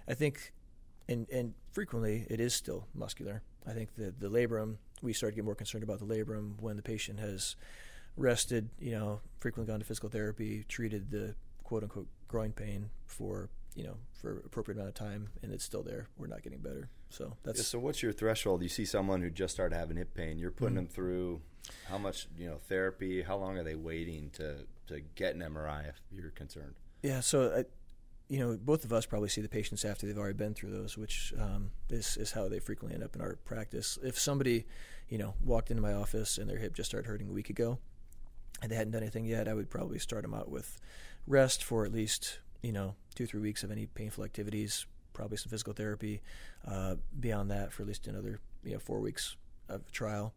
I 0.07 0.13
think, 0.13 0.53
and 1.09 1.27
and 1.29 1.55
frequently 1.71 2.25
it 2.29 2.39
is 2.39 2.53
still 2.53 2.87
muscular. 2.93 3.41
I 3.67 3.73
think 3.73 3.95
the 3.95 4.11
the 4.17 4.29
labrum 4.29 4.77
we 5.01 5.13
start 5.13 5.33
to 5.33 5.35
get 5.35 5.45
more 5.45 5.55
concerned 5.55 5.83
about 5.83 5.99
the 5.99 6.05
labrum 6.05 6.59
when 6.61 6.75
the 6.75 6.81
patient 6.83 7.19
has 7.19 7.55
rested, 8.17 8.69
you 8.79 8.91
know, 8.91 9.21
frequently 9.39 9.71
gone 9.71 9.79
to 9.79 9.85
physical 9.85 10.09
therapy, 10.09 10.65
treated 10.67 11.11
the 11.11 11.35
quote 11.63 11.83
unquote 11.83 12.07
groin 12.27 12.51
pain 12.51 12.89
for 13.05 13.49
you 13.75 13.83
know 13.85 13.95
for 14.13 14.39
appropriate 14.45 14.75
amount 14.77 14.89
of 14.89 14.95
time, 14.95 15.29
and 15.41 15.51
it's 15.53 15.63
still 15.63 15.83
there. 15.83 16.07
We're 16.17 16.27
not 16.27 16.43
getting 16.43 16.59
better. 16.59 16.89
So 17.09 17.35
that's 17.43 17.59
Yeah, 17.59 17.63
so 17.63 17.79
what's 17.79 18.03
your 18.03 18.11
threshold? 18.13 18.61
You 18.63 18.69
see 18.69 18.85
someone 18.85 19.21
who 19.21 19.29
just 19.29 19.53
started 19.53 19.75
having 19.75 19.97
hip 19.97 20.13
pain. 20.13 20.37
You're 20.37 20.51
putting 20.51 20.75
Mm-hmm. 20.75 20.85
them 20.85 20.87
through 20.87 21.41
how 21.87 21.97
much 21.97 22.27
you 22.37 22.47
know 22.47 22.57
therapy? 22.67 23.21
How 23.21 23.37
long 23.37 23.57
are 23.57 23.63
they 23.63 23.75
waiting 23.75 24.29
to 24.33 24.65
to 24.87 25.01
get 25.15 25.35
an 25.35 25.41
MRI 25.41 25.87
if 25.89 25.95
you're 26.11 26.31
concerned? 26.31 26.75
Yeah, 27.01 27.21
so 27.21 27.55
I, 27.59 27.63
you 28.31 28.39
know, 28.39 28.57
both 28.57 28.85
of 28.85 28.93
us 28.93 29.05
probably 29.05 29.27
see 29.27 29.41
the 29.41 29.49
patients 29.49 29.83
after 29.83 30.07
they've 30.07 30.17
already 30.17 30.37
been 30.37 30.53
through 30.53 30.71
those, 30.71 30.97
which 30.97 31.33
um, 31.37 31.69
is 31.89 32.15
is 32.15 32.31
how 32.31 32.47
they 32.47 32.59
frequently 32.59 32.95
end 32.95 33.03
up 33.03 33.13
in 33.13 33.21
our 33.21 33.35
practice. 33.43 33.99
If 34.01 34.17
somebody, 34.17 34.65
you 35.09 35.17
know, 35.17 35.33
walked 35.43 35.69
into 35.69 35.83
my 35.83 35.91
office 35.91 36.37
and 36.37 36.49
their 36.49 36.57
hip 36.57 36.73
just 36.73 36.89
started 36.89 37.09
hurting 37.09 37.27
a 37.27 37.33
week 37.33 37.49
ago, 37.49 37.77
and 38.61 38.71
they 38.71 38.77
hadn't 38.77 38.93
done 38.93 39.01
anything 39.01 39.25
yet, 39.25 39.49
I 39.49 39.53
would 39.53 39.69
probably 39.69 39.99
start 39.99 40.21
them 40.21 40.33
out 40.33 40.49
with 40.49 40.79
rest 41.27 41.61
for 41.61 41.85
at 41.85 41.91
least 41.91 42.39
you 42.61 42.71
know 42.71 42.95
two 43.15 43.25
three 43.25 43.41
weeks 43.41 43.63
of 43.63 43.71
any 43.71 43.85
painful 43.85 44.23
activities, 44.23 44.85
probably 45.11 45.35
some 45.35 45.49
physical 45.49 45.73
therapy. 45.73 46.21
Uh, 46.65 46.95
beyond 47.19 47.51
that, 47.51 47.73
for 47.73 47.81
at 47.81 47.89
least 47.89 48.07
another 48.07 48.39
you 48.63 48.71
know 48.71 48.79
four 48.79 49.01
weeks 49.01 49.35
of 49.67 49.91
trial, 49.91 50.33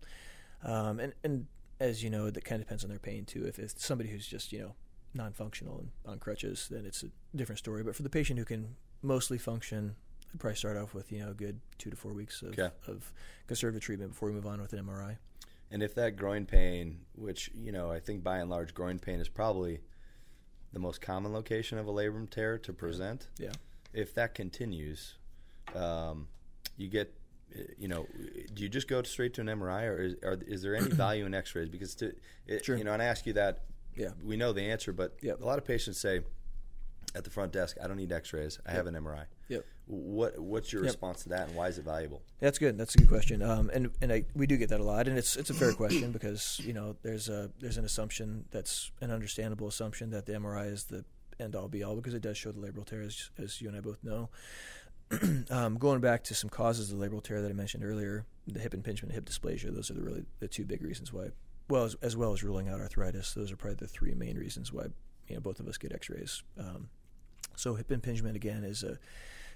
um, 0.65 0.99
and 0.99 1.13
and 1.23 1.47
as 1.79 2.03
you 2.03 2.11
know, 2.11 2.29
that 2.29 2.45
kind 2.45 2.61
of 2.61 2.67
depends 2.67 2.83
on 2.83 2.91
their 2.91 2.99
pain 2.99 3.25
too. 3.25 3.45
If 3.47 3.61
it's 3.61 3.87
somebody 3.87 4.11
who's 4.11 4.27
just 4.27 4.53
you 4.53 4.59
know 4.59 4.75
non-functional 5.15 5.79
and 5.79 5.91
on 6.07 6.19
crutches, 6.19 6.69
then 6.71 6.85
it's 6.85 7.03
a 7.03 7.07
different 7.37 7.59
story. 7.59 7.83
But 7.83 7.97
for 7.97 8.03
the 8.03 8.11
patient 8.11 8.39
who 8.39 8.45
can 8.45 8.77
mostly 9.03 9.39
function, 9.39 9.95
I'd 10.33 10.41
probably 10.41 10.57
start 10.57 10.77
off 10.77 10.95
with 10.95 11.13
you 11.13 11.21
know 11.21 11.31
a 11.31 11.35
good 11.35 11.61
two 11.79 11.91
to 11.91 11.97
four 11.97 12.13
weeks 12.13 12.43
of, 12.43 12.51
Okay. 12.59 12.71
of 12.87 13.13
conservative 13.47 13.83
treatment 13.83 14.11
before 14.13 14.29
we 14.29 14.35
move 14.35 14.47
on 14.47 14.61
with 14.61 14.73
an 14.73 14.85
MRI. 14.85 15.17
And 15.71 15.83
if 15.83 15.95
that 15.95 16.17
groin 16.17 16.47
pain, 16.47 17.01
which 17.15 17.51
you 17.55 17.73
know, 17.73 17.91
I 17.91 18.01
think 18.01 18.23
by 18.23 18.39
and 18.39 18.51
large, 18.51 18.75
groin 18.75 18.99
pain 18.99 19.21
is 19.21 19.29
probably 19.29 19.81
the 20.73 20.79
most 20.81 21.01
common 21.01 21.33
location 21.33 21.79
of 21.79 21.87
a 21.87 21.93
labrum 21.93 22.29
tear 22.29 22.59
to 22.59 22.73
present. 22.73 23.29
Yeah. 23.39 23.53
If 23.93 24.13
that 24.15 24.35
continues, 24.35 25.15
um, 25.75 26.27
you 26.77 26.89
get, 26.89 27.15
you 27.79 27.87
know, 27.87 28.07
do 28.53 28.63
you 28.65 28.69
just 28.69 28.89
go 28.89 29.01
straight 29.05 29.35
to 29.35 29.41
an 29.41 29.47
MRI, 29.47 29.85
or 29.85 30.03
is, 30.03 30.15
are, 30.25 30.37
is 30.47 30.63
there 30.63 30.75
any 30.75 30.89
value 31.05 31.27
in 31.27 31.35
X-rays? 31.35 31.69
Because 31.69 31.95
to, 31.97 32.13
it, 32.49 32.65
Sure. 32.65 32.77
you 32.77 32.83
know, 32.83 32.93
and 32.93 33.01
I 33.01 33.05
ask 33.07 33.25
you 33.25 33.33
that, 33.35 33.61
Yeah. 33.97 34.11
we 34.23 34.37
know 34.37 34.53
the 34.53 34.63
answer, 34.63 34.93
but 34.93 35.17
Yep. 35.23 35.41
a 35.41 35.45
lot 35.45 35.59
of 35.59 35.65
patients 35.65 35.99
say 36.01 36.21
at 37.15 37.23
the 37.25 37.31
front 37.31 37.53
desk, 37.53 37.77
"I 37.83 37.87
don't 37.87 37.97
need 37.97 38.11
X-rays. 38.13 38.59
I 38.67 38.73
have 38.73 38.87
an 38.87 38.95
MRI." 38.95 39.27
Yep. 39.49 39.65
What 39.87 40.39
What's 40.39 40.73
your 40.73 40.83
Yep. 40.83 40.89
response 40.93 41.23
to 41.25 41.29
that, 41.31 41.49
and 41.49 41.57
why 41.57 41.69
is 41.69 41.79
it 41.79 41.85
valuable? 41.85 42.23
That's 42.41 42.59
good. 42.59 42.77
That's 42.79 42.95
a 42.95 42.99
good 42.99 43.09
question. 43.09 43.43
Um, 43.43 43.71
and 43.73 43.91
and 44.01 44.13
I, 44.13 44.25
we 44.35 44.47
do 44.47 44.57
get 44.57 44.71
that 44.71 44.81
a 44.81 44.85
lot, 44.85 45.07
and 45.07 45.17
it's 45.19 45.37
it's 45.37 45.51
a 45.51 45.55
fair 45.55 45.73
question 45.83 46.11
because 46.13 46.61
you 46.65 46.73
know 46.73 46.97
there's 47.03 47.29
a 47.29 47.51
there's 47.61 47.77
an 47.77 47.85
assumption 47.85 48.47
that's 48.51 48.91
an 49.01 49.11
understandable 49.11 49.69
assumption 49.69 50.11
that 50.11 50.27
the 50.27 50.33
MRI 50.33 50.67
is 50.73 50.85
the 50.85 51.05
end 51.39 51.55
all 51.55 51.69
be 51.69 51.83
all 51.83 51.97
because 51.97 52.15
it 52.15 52.23
does 52.23 52.39
show 52.39 52.53
the 52.53 52.61
labral 52.61 52.85
tear 52.87 53.03
as, 53.03 53.31
as 53.39 53.61
you 53.61 53.69
and 53.69 53.77
I 53.77 53.81
both 53.81 54.03
know. 54.03 54.31
um, 55.51 55.77
going 55.77 56.01
back 56.01 56.25
to 56.25 56.35
some 56.35 56.49
causes 56.49 56.91
of 56.91 56.99
the 56.99 57.07
labral 57.07 57.23
tear 57.23 57.43
that 57.43 57.51
I 57.51 57.53
mentioned 57.53 57.85
earlier, 57.85 58.25
the 58.47 58.59
hip 58.61 58.73
impingement, 58.75 59.13
hip 59.15 59.27
dysplasia, 59.27 59.73
those 59.75 59.91
are 59.91 59.95
the 59.95 60.03
really 60.03 60.25
the 60.41 60.49
two 60.49 60.65
big 60.65 60.83
reasons 60.83 61.13
why. 61.13 61.29
Well, 61.69 61.85
as, 61.85 61.95
as 62.03 62.17
well 62.17 62.33
as 62.33 62.43
ruling 62.43 62.69
out 62.69 62.81
arthritis, 62.81 63.33
those 63.33 63.51
are 63.51 63.57
probably 63.57 63.77
the 63.77 63.89
three 63.89 64.15
main 64.15 64.37
reasons 64.37 64.73
why 64.73 64.87
you 65.29 65.35
know 65.35 65.41
both 65.41 65.61
of 65.61 65.69
us 65.69 65.79
get 65.79 65.93
X-rays. 65.93 66.43
Um, 66.59 66.89
so 67.57 67.75
hip 67.75 67.91
impingement 67.91 68.37
again 68.37 68.65
is 68.65 68.83
a 68.83 68.99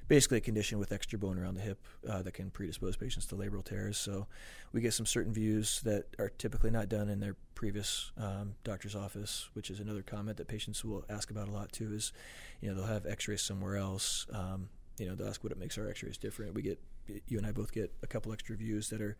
basically 0.09 0.38
a 0.38 0.41
condition 0.41 0.79
with 0.79 0.91
extra 0.91 1.19
bone 1.19 1.38
around 1.38 1.55
the 1.55 1.61
hip 1.61 1.85
uh, 2.09 2.23
that 2.23 2.33
can 2.33 2.50
predispose 2.50 2.97
patients 2.97 3.27
to 3.27 3.35
labral 3.35 3.62
tears. 3.62 3.99
So 3.99 4.27
we 4.73 4.81
get 4.81 4.95
some 4.95 5.05
certain 5.05 5.33
views 5.33 5.83
that 5.83 6.07
are 6.19 6.31
typically 6.31 6.71
not 6.71 6.88
done 6.88 7.11
in 7.11 7.21
their 7.21 7.37
previous 7.55 8.11
um, 8.17 8.55
doctor's 8.65 8.97
office, 8.97 9.50
which 9.53 9.71
is 9.71 9.81
another 9.81 10.03
comment 10.03 10.38
that 10.38 10.49
patients 10.49 10.83
will 10.85 11.05
ask 11.11 11.31
about 11.31 11.49
a 11.49 11.53
lot 11.53 11.73
too. 11.73 11.93
Is 11.93 12.12
you 12.61 12.69
know 12.69 12.75
they'll 12.75 12.87
have 12.87 13.07
X-rays 13.07 13.43
somewhere 13.43 13.77
else. 13.77 14.27
Um, 14.33 14.71
you 14.99 15.07
know 15.07 15.15
they'll 15.15 15.29
ask 15.29 15.45
what 15.45 15.53
it 15.53 15.59
makes 15.59 15.77
our 15.77 15.88
X-rays 15.88 16.17
different. 16.17 16.55
We 16.55 16.62
get 16.62 16.81
you 17.27 17.38
and 17.38 17.47
I 17.47 17.53
both 17.53 17.73
get 17.73 17.93
a 18.03 18.07
couple 18.07 18.33
extra 18.33 18.57
views 18.57 18.91
that 18.91 19.00
are 19.00 19.17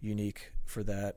unique 0.00 0.52
for 0.64 0.82
that, 0.84 1.16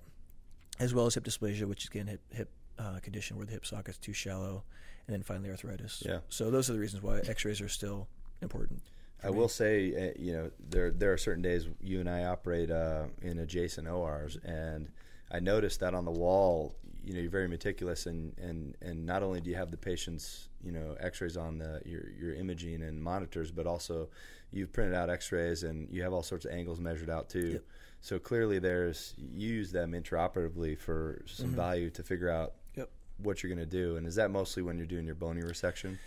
as 0.79 0.94
well 0.94 1.05
as 1.05 1.16
hip 1.16 1.24
dysplasia, 1.24 1.66
which 1.66 1.84
is 1.84 1.90
again 1.90 2.07
hip 2.07 2.22
hip 2.31 2.50
uh, 2.79 3.00
condition 3.01 3.38
where 3.38 3.46
the 3.46 3.51
hip 3.51 3.66
socket's 3.66 3.98
too 3.98 4.14
shallow, 4.14 4.64
and 5.07 5.14
then 5.14 5.24
finally 5.24 5.50
arthritis. 5.50 6.03
Yeah. 6.05 6.20
So 6.29 6.50
those 6.50 6.70
are 6.70 6.74
the 6.74 6.79
reasons 6.79 7.03
why 7.03 7.20
X-rays 7.20 7.62
are 7.62 7.70
still 7.70 8.07
important. 8.42 8.81
I 9.24 9.29
will 9.29 9.50
say, 9.50 10.10
uh, 10.10 10.20
you 10.20 10.34
know, 10.34 10.51
there 10.70 10.90
there 10.90 11.14
are 11.14 11.18
certain 11.18 11.44
days 11.44 11.68
you 11.79 12.00
and 12.00 12.10
I 12.10 12.25
operate 12.25 12.72
uh, 12.72 13.05
in 13.22 13.40
adjacent 13.40 13.88
ORs, 13.88 14.38
and 14.44 14.90
I 15.31 15.40
noticed 15.40 15.79
that 15.81 15.94
on 15.94 16.05
the 16.05 16.12
wall, 16.12 16.75
you 17.03 17.14
know, 17.14 17.20
you're 17.20 17.29
very 17.29 17.48
meticulous, 17.48 18.05
and, 18.05 18.38
and, 18.40 18.75
and 18.81 19.05
not 19.05 19.24
only 19.24 19.40
do 19.40 19.50
you 19.50 19.55
have 19.55 19.72
the 19.72 19.77
patient's, 19.77 20.50
you 20.64 20.72
know, 20.72 20.96
X-rays 21.00 21.38
on 21.38 21.60
the 21.60 21.81
your 21.86 22.10
your 22.20 22.34
imaging 22.34 22.81
and 22.81 23.01
monitors, 23.01 23.51
but 23.51 23.68
also 23.68 24.10
you've 24.51 24.74
printed 24.74 24.96
out 24.96 25.10
X-rays 25.10 25.64
and 25.64 25.88
you 25.92 26.01
have 26.03 26.14
all 26.14 26.24
sorts 26.24 26.46
of 26.46 26.51
angles 26.51 26.79
measured 26.79 27.10
out 27.10 27.29
too. 27.29 27.48
Yep. 27.53 27.64
So 28.01 28.18
clearly, 28.18 28.59
there's 28.59 29.14
you 29.18 29.50
use 29.50 29.72
them 29.72 29.94
intraoperatively 29.94 30.77
for 30.77 31.22
some 31.27 31.48
mm-hmm. 31.48 31.55
value 31.55 31.90
to 31.92 32.03
figure 32.03 32.29
out 32.29 32.53
Yep. 32.75 32.90
what 33.20 33.44
you're 33.44 33.53
going 33.53 33.66
to 33.68 33.72
do, 33.72 33.98
and 33.98 34.07
is 34.07 34.16
that 34.16 34.31
mostly 34.31 34.64
when 34.64 34.77
you're 34.77 34.87
doing 34.87 35.05
your 35.05 35.16
bony 35.16 35.42
resection? 35.42 35.98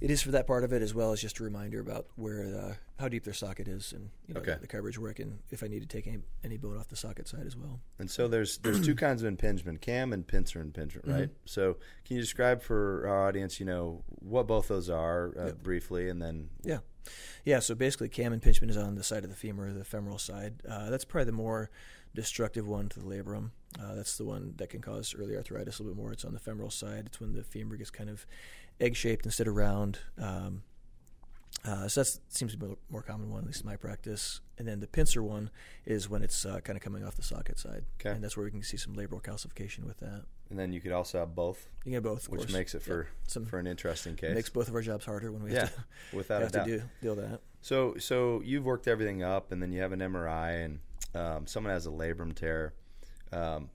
It 0.00 0.10
is 0.12 0.22
for 0.22 0.30
that 0.30 0.46
part 0.46 0.62
of 0.62 0.72
it, 0.72 0.80
as 0.80 0.94
well 0.94 1.12
as 1.12 1.20
just 1.20 1.40
a 1.40 1.42
reminder 1.44 1.80
about 1.80 2.06
where 2.14 2.44
uh, 2.44 2.74
how 3.00 3.08
deep 3.08 3.24
their 3.24 3.34
socket 3.34 3.66
is, 3.66 3.92
and 3.92 4.10
you 4.28 4.34
know, 4.34 4.40
Okay. 4.40 4.56
the 4.60 4.66
coverage 4.68 4.96
where 4.98 5.10
I 5.10 5.14
can, 5.14 5.40
if 5.50 5.62
I 5.64 5.66
need 5.66 5.80
to 5.80 5.88
take 5.88 6.06
any, 6.06 6.18
any 6.44 6.56
bone 6.56 6.78
off 6.78 6.86
the 6.88 6.94
socket 6.96 7.26
side 7.26 7.46
as 7.46 7.56
well. 7.56 7.80
And 7.98 8.08
so 8.08 8.28
there's 8.28 8.58
there's 8.58 8.80
two 8.84 8.94
kinds 8.94 9.22
of 9.22 9.28
impingement, 9.28 9.80
cam 9.80 10.12
and 10.12 10.24
pincer 10.26 10.60
impingement, 10.60 11.08
right? 11.08 11.30
So 11.46 11.78
can 12.04 12.14
you 12.16 12.22
describe 12.22 12.62
for 12.62 13.08
our 13.08 13.26
audience, 13.26 13.58
you 13.58 13.66
know, 13.66 14.04
what 14.20 14.46
both 14.46 14.68
those 14.68 14.88
are 14.88 15.34
uh, 15.36 15.50
briefly, 15.62 16.08
and 16.08 16.22
then 16.22 16.50
Yeah, 16.62 16.78
yeah. 17.44 17.58
So 17.58 17.74
basically, 17.74 18.08
cam 18.08 18.32
impingement 18.32 18.70
is 18.70 18.76
on 18.76 18.94
the 18.94 19.02
side 19.04 19.24
of 19.24 19.30
the 19.30 19.36
femur, 19.36 19.72
the 19.72 19.84
femoral 19.84 20.18
side. 20.18 20.62
Uh, 20.68 20.90
that's 20.90 21.04
probably 21.04 21.24
the 21.26 21.32
more 21.32 21.70
destructive 22.14 22.66
one 22.68 22.88
to 22.88 23.00
the 23.00 23.06
labrum. 23.06 23.50
Uh, 23.80 23.94
that's 23.94 24.16
the 24.16 24.24
one 24.24 24.54
that 24.56 24.70
can 24.70 24.80
cause 24.80 25.14
early 25.18 25.36
arthritis 25.36 25.78
a 25.78 25.82
little 25.82 25.94
bit 25.94 26.00
more. 26.02 26.12
It's 26.12 26.24
on 26.24 26.32
the 26.32 26.38
femoral 26.38 26.70
side. 26.70 27.04
It's 27.06 27.20
when 27.20 27.32
the 27.34 27.42
femur 27.44 27.76
gets 27.76 27.90
kind 27.90 28.08
of 28.08 28.26
egg 28.80 28.96
shaped 28.96 29.24
instead 29.24 29.46
of 29.48 29.54
round. 29.56 29.98
Um, 30.18 30.62
uh, 31.64 31.88
so 31.88 32.02
that 32.02 32.18
seems 32.28 32.52
to 32.52 32.58
be 32.58 32.66
a 32.66 32.74
more 32.90 33.02
common 33.02 33.30
one, 33.30 33.40
at 33.40 33.46
least 33.46 33.62
in 33.62 33.66
my 33.66 33.76
practice. 33.76 34.40
And 34.58 34.66
then 34.66 34.80
the 34.80 34.86
pincer 34.86 35.22
one 35.22 35.50
is 35.84 36.08
when 36.08 36.22
it's 36.22 36.46
uh, 36.46 36.60
kind 36.60 36.76
of 36.76 36.82
coming 36.82 37.04
off 37.04 37.16
the 37.16 37.22
socket 37.22 37.58
side, 37.58 37.84
Okay. 38.00 38.10
and 38.10 38.22
that's 38.22 38.36
where 38.36 38.44
we 38.44 38.50
can 38.50 38.62
see 38.62 38.76
some 38.76 38.94
labral 38.94 39.22
calcification 39.22 39.84
with 39.84 39.98
that. 39.98 40.24
and 40.50 40.58
then 40.58 40.72
you 40.72 40.80
could 40.80 40.92
also 40.92 41.18
have 41.18 41.34
both, 41.34 41.68
You 41.84 41.92
get 41.92 42.02
both, 42.02 42.22
of 42.26 42.28
which 42.30 42.40
course. 42.42 42.52
makes 42.52 42.74
it 42.74 42.78
Yeah. 42.82 42.86
for 42.86 43.08
some 43.26 43.44
for 43.44 43.58
an 43.58 43.66
interesting 43.66 44.14
case. 44.16 44.34
makes 44.34 44.48
both 44.50 44.68
of 44.68 44.74
our 44.74 44.80
jobs 44.82 45.04
harder 45.04 45.30
when 45.30 45.42
we 45.42 45.52
yeah, 45.52 45.60
have 45.62 45.74
to, 45.74 45.84
without 46.16 46.40
have 46.42 46.50
a 46.50 46.52
doubt. 46.52 46.66
to 46.66 46.78
do, 46.78 46.84
deal 47.02 47.14
with 47.16 47.30
that. 47.30 47.40
So 47.60 47.96
so 47.98 48.40
you've 48.44 48.64
worked 48.64 48.88
everything 48.88 49.22
up, 49.22 49.52
and 49.52 49.60
then 49.62 49.72
you 49.72 49.80
have 49.82 49.92
an 49.92 50.00
MRI, 50.00 50.64
and 50.64 50.78
um, 51.14 51.46
someone 51.46 51.72
has 51.72 51.86
a 51.86 51.90
labrum 51.90 52.34
tear. 52.34 52.72
Um, 53.32 53.68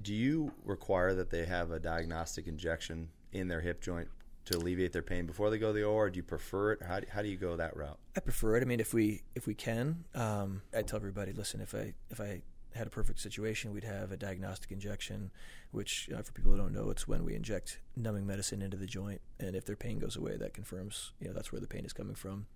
do 0.00 0.14
you 0.14 0.52
require 0.64 1.12
that 1.14 1.28
they 1.30 1.44
have 1.44 1.70
a 1.72 1.78
diagnostic 1.80 2.46
injection 2.46 3.08
in 3.32 3.48
their 3.48 3.60
hip 3.60 3.80
joint 3.80 4.08
to 4.46 4.56
alleviate 4.56 4.92
their 4.92 5.02
pain 5.02 5.26
before 5.26 5.50
they 5.50 5.58
go 5.58 5.68
to 5.68 5.72
the 5.72 5.84
OR? 5.84 6.10
Do 6.10 6.16
you 6.16 6.22
prefer 6.22 6.72
it? 6.72 6.82
How 6.82 7.00
do, 7.00 7.06
how 7.10 7.22
do 7.22 7.28
you 7.28 7.36
go 7.36 7.56
that 7.56 7.76
route? 7.76 7.98
I 8.16 8.20
prefer 8.20 8.56
it. 8.56 8.62
I 8.62 8.64
mean, 8.64 8.80
if 8.80 8.94
we 8.94 9.22
if 9.34 9.46
we 9.46 9.54
can, 9.54 10.04
um, 10.14 10.62
I 10.76 10.82
tell 10.82 10.96
everybody, 10.96 11.32
listen, 11.32 11.60
if 11.60 11.74
I 11.74 11.94
if 12.10 12.20
I 12.20 12.42
had 12.74 12.86
a 12.86 12.90
perfect 12.90 13.20
situation, 13.20 13.72
we'd 13.72 13.84
have 13.84 14.12
a 14.12 14.16
diagnostic 14.16 14.70
injection, 14.70 15.30
which 15.70 16.08
for 16.24 16.32
people 16.32 16.52
who 16.52 16.58
don't 16.58 16.72
know, 16.72 16.90
it's 16.90 17.08
when 17.08 17.24
we 17.24 17.34
inject 17.34 17.80
numbing 17.96 18.26
medicine 18.26 18.62
into 18.62 18.76
the 18.76 18.86
joint, 18.86 19.20
and 19.38 19.54
if 19.54 19.64
their 19.64 19.76
pain 19.76 19.98
goes 19.98 20.16
away, 20.16 20.36
that 20.36 20.54
confirms 20.54 21.12
you 21.20 21.28
know 21.28 21.34
that's 21.34 21.52
where 21.52 21.60
the 21.60 21.66
pain 21.66 21.84
is 21.84 21.92
coming 21.92 22.14
from. 22.14 22.46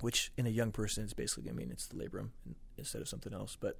Which 0.00 0.32
in 0.36 0.46
a 0.46 0.50
young 0.50 0.72
person 0.72 1.04
is 1.04 1.14
basically, 1.14 1.48
I 1.48 1.52
mean, 1.52 1.70
it's 1.70 1.86
the 1.86 1.94
labrum 1.94 2.30
instead 2.76 3.02
of 3.02 3.08
something 3.08 3.32
else. 3.32 3.56
But 3.58 3.78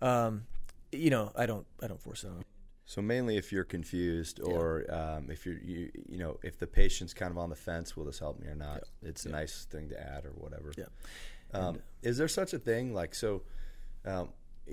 um, 0.00 0.44
you 0.90 1.10
know, 1.10 1.30
I 1.36 1.46
don't 1.46 1.66
I 1.82 1.86
don't 1.86 2.00
force 2.00 2.24
it 2.24 2.28
on. 2.28 2.44
So 2.92 3.00
mainly, 3.00 3.38
if 3.38 3.52
you're 3.52 3.64
confused, 3.64 4.38
or 4.38 4.84
um, 4.92 5.30
if 5.30 5.46
you're 5.46 5.56
you, 5.64 5.90
you 6.10 6.18
know 6.18 6.38
if 6.42 6.58
the 6.58 6.66
patient's 6.66 7.14
kind 7.14 7.30
of 7.30 7.38
on 7.38 7.48
the 7.48 7.56
fence, 7.56 7.96
will 7.96 8.04
this 8.04 8.18
help 8.18 8.38
me 8.38 8.46
or 8.48 8.54
not? 8.54 8.82
It's 9.00 9.24
a 9.24 9.30
Yeah. 9.30 9.36
nice 9.36 9.64
thing 9.64 9.88
to 9.88 9.98
add 9.98 10.26
or 10.26 10.32
whatever. 10.32 10.74
Yeah. 10.76 10.84
Um, 11.54 11.78
is 12.02 12.18
there 12.18 12.28
such 12.28 12.52
a 12.52 12.58
thing 12.58 12.92
like 12.92 13.14
so? 13.14 13.44
Um, 14.04 14.28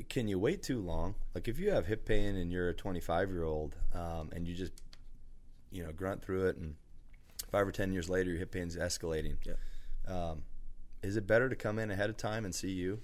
can 0.10 0.28
you 0.28 0.38
wait 0.38 0.62
too 0.62 0.82
long? 0.82 1.16
Like 1.34 1.48
if 1.48 1.60
you 1.60 1.72
have 1.72 1.86
hip 1.86 2.04
pain 2.04 2.36
and 2.36 2.52
you're 2.52 2.68
a 2.68 2.74
25 2.74 3.30
year 3.32 3.44
old 3.44 3.78
um, 3.94 4.32
and 4.36 4.46
you 4.46 4.54
just 4.54 4.74
you 5.72 5.82
know 5.86 5.94
grunt 5.94 6.22
through 6.22 6.48
it, 6.48 6.58
and 6.58 6.76
five 7.50 7.66
or 7.66 7.72
ten 7.72 7.94
years 7.94 8.10
later 8.10 8.32
your 8.32 8.40
hip 8.40 8.52
pain's 8.52 8.76
escalating. 8.76 9.38
Yeah. 9.46 9.54
Um, 10.14 10.42
is 11.02 11.16
it 11.16 11.26
better 11.26 11.48
to 11.48 11.56
come 11.56 11.80
in 11.80 11.90
ahead 11.90 12.10
of 12.10 12.18
time 12.18 12.44
and 12.44 12.54
see 12.54 12.72
you? 12.72 13.00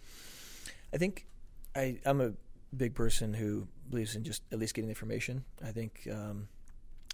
I 0.93 0.97
think 0.97 1.25
I, 1.73 1.99
I'm 2.05 2.19
a 2.19 2.33
big 2.75 2.95
person 2.95 3.33
who 3.33 3.69
believes 3.89 4.15
in 4.15 4.23
just 4.23 4.41
at 4.51 4.59
least 4.59 4.73
getting 4.73 4.89
information. 4.89 5.43
I 5.63 5.71
think 5.71 6.07
um, 6.11 6.47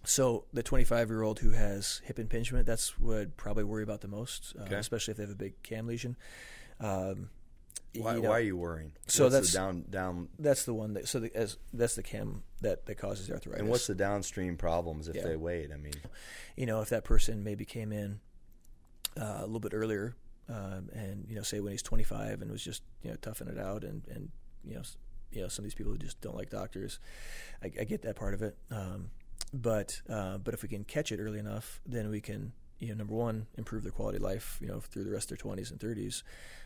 so. 0.03 0.45
The 0.53 0.63
25 0.63 1.09
year 1.09 1.21
old 1.23 1.39
who 1.39 1.51
has 1.51 2.01
hip 2.05 2.17
impingement, 2.19 2.65
that's 2.65 2.99
what 2.99 3.17
I'd 3.17 3.37
probably 3.37 3.63
worry 3.63 3.83
about 3.83 4.01
the 4.01 4.07
most, 4.07 4.53
uh, 4.59 4.63
Okay. 4.63 4.75
especially 4.75 5.11
if 5.11 5.17
they 5.17 5.23
have 5.23 5.31
a 5.31 5.35
big 5.35 5.61
cam 5.63 5.87
lesion. 5.87 6.15
Um, 6.79 7.29
Why, 7.93 8.15
you 8.15 8.21
know, 8.21 8.29
why 8.29 8.37
are 8.37 8.41
you 8.41 8.55
worrying? 8.57 8.93
So 9.07 9.25
What's 9.25 9.33
that's- 9.33 9.51
the 9.51 9.57
down 9.57 9.85
down. 9.89 10.29
that's 10.39 10.63
the 10.65 10.73
one 10.73 10.93
that 10.93 11.07
so 11.09 11.19
the, 11.19 11.35
as 11.35 11.57
that's 11.73 11.95
the 11.95 12.03
cam 12.03 12.43
that 12.61 12.85
that 12.85 12.95
causes 12.95 13.27
the 13.27 13.33
arthritis. 13.33 13.59
And 13.59 13.69
what's 13.69 13.85
the 13.87 13.95
downstream 13.95 14.55
problems 14.57 15.07
if 15.09 15.15
Yeah. 15.17 15.23
they 15.23 15.35
wait? 15.35 15.71
I 15.73 15.77
mean, 15.77 15.93
you 16.55 16.65
know 16.65 16.81
if 16.81 16.89
that 16.89 17.03
person 17.03 17.43
maybe 17.43 17.65
came 17.65 17.91
in 17.91 18.21
uh, 19.19 19.39
a 19.39 19.45
little 19.45 19.59
bit 19.59 19.73
earlier 19.73 20.15
um, 20.47 20.89
and 20.93 21.25
you 21.27 21.35
know 21.35 21.41
say 21.43 21.59
when 21.59 21.71
he's 21.73 21.81
25 21.81 22.41
and 22.41 22.49
was 22.49 22.63
just 22.63 22.81
you 23.03 23.09
know 23.09 23.17
toughing 23.17 23.49
it 23.49 23.59
out 23.59 23.83
and 23.83 24.07
and 24.07 24.29
you 24.63 24.73
know 24.75 24.81
you 25.31 25.41
know 25.41 25.47
some 25.47 25.63
of 25.63 25.65
these 25.65 25.75
people 25.75 25.91
who 25.91 25.97
just 25.97 26.19
don't 26.21 26.35
like 26.35 26.49
doctors 26.49 26.99
I, 27.63 27.67
I 27.79 27.83
get 27.85 28.01
that 28.03 28.15
part 28.15 28.33
of 28.33 28.41
it. 28.41 28.57
Um, 28.69 29.11
but 29.53 30.01
uh, 30.09 30.37
but 30.37 30.53
if 30.53 30.61
we 30.63 30.69
can 30.69 30.83
catch 30.83 31.11
it 31.11 31.19
early 31.19 31.39
enough 31.39 31.81
then 31.85 32.09
we 32.09 32.21
can 32.21 32.53
you 32.79 32.87
know 32.89 32.95
number 32.95 33.13
one 33.13 33.47
improve 33.57 33.83
their 33.83 33.91
quality 33.91 34.17
of 34.17 34.23
life 34.23 34.57
you 34.61 34.67
know 34.67 34.79
through 34.79 35.03
the 35.03 35.11
rest 35.11 35.31
of 35.31 35.37
their 35.37 35.53
20s 35.55 35.71
and 35.71 35.79
30s 35.79 36.23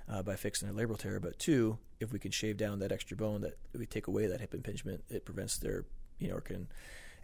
uh, 0.09 0.21
by 0.21 0.35
fixing 0.35 0.67
their 0.73 0.87
labral 0.87 0.97
tear. 0.97 1.19
But 1.19 1.39
two 1.39 1.77
if 1.99 2.11
we 2.11 2.19
can 2.19 2.31
shave 2.31 2.57
down 2.57 2.79
that 2.79 2.91
extra 2.91 3.17
bone 3.17 3.41
that 3.41 3.57
we 3.77 3.85
take 3.85 4.07
away 4.07 4.27
that 4.27 4.39
hip 4.41 4.53
impingement 4.53 5.03
it 5.09 5.25
prevents 5.25 5.57
their 5.57 5.85
you 6.19 6.29
know 6.29 6.35
or 6.35 6.41
can 6.41 6.67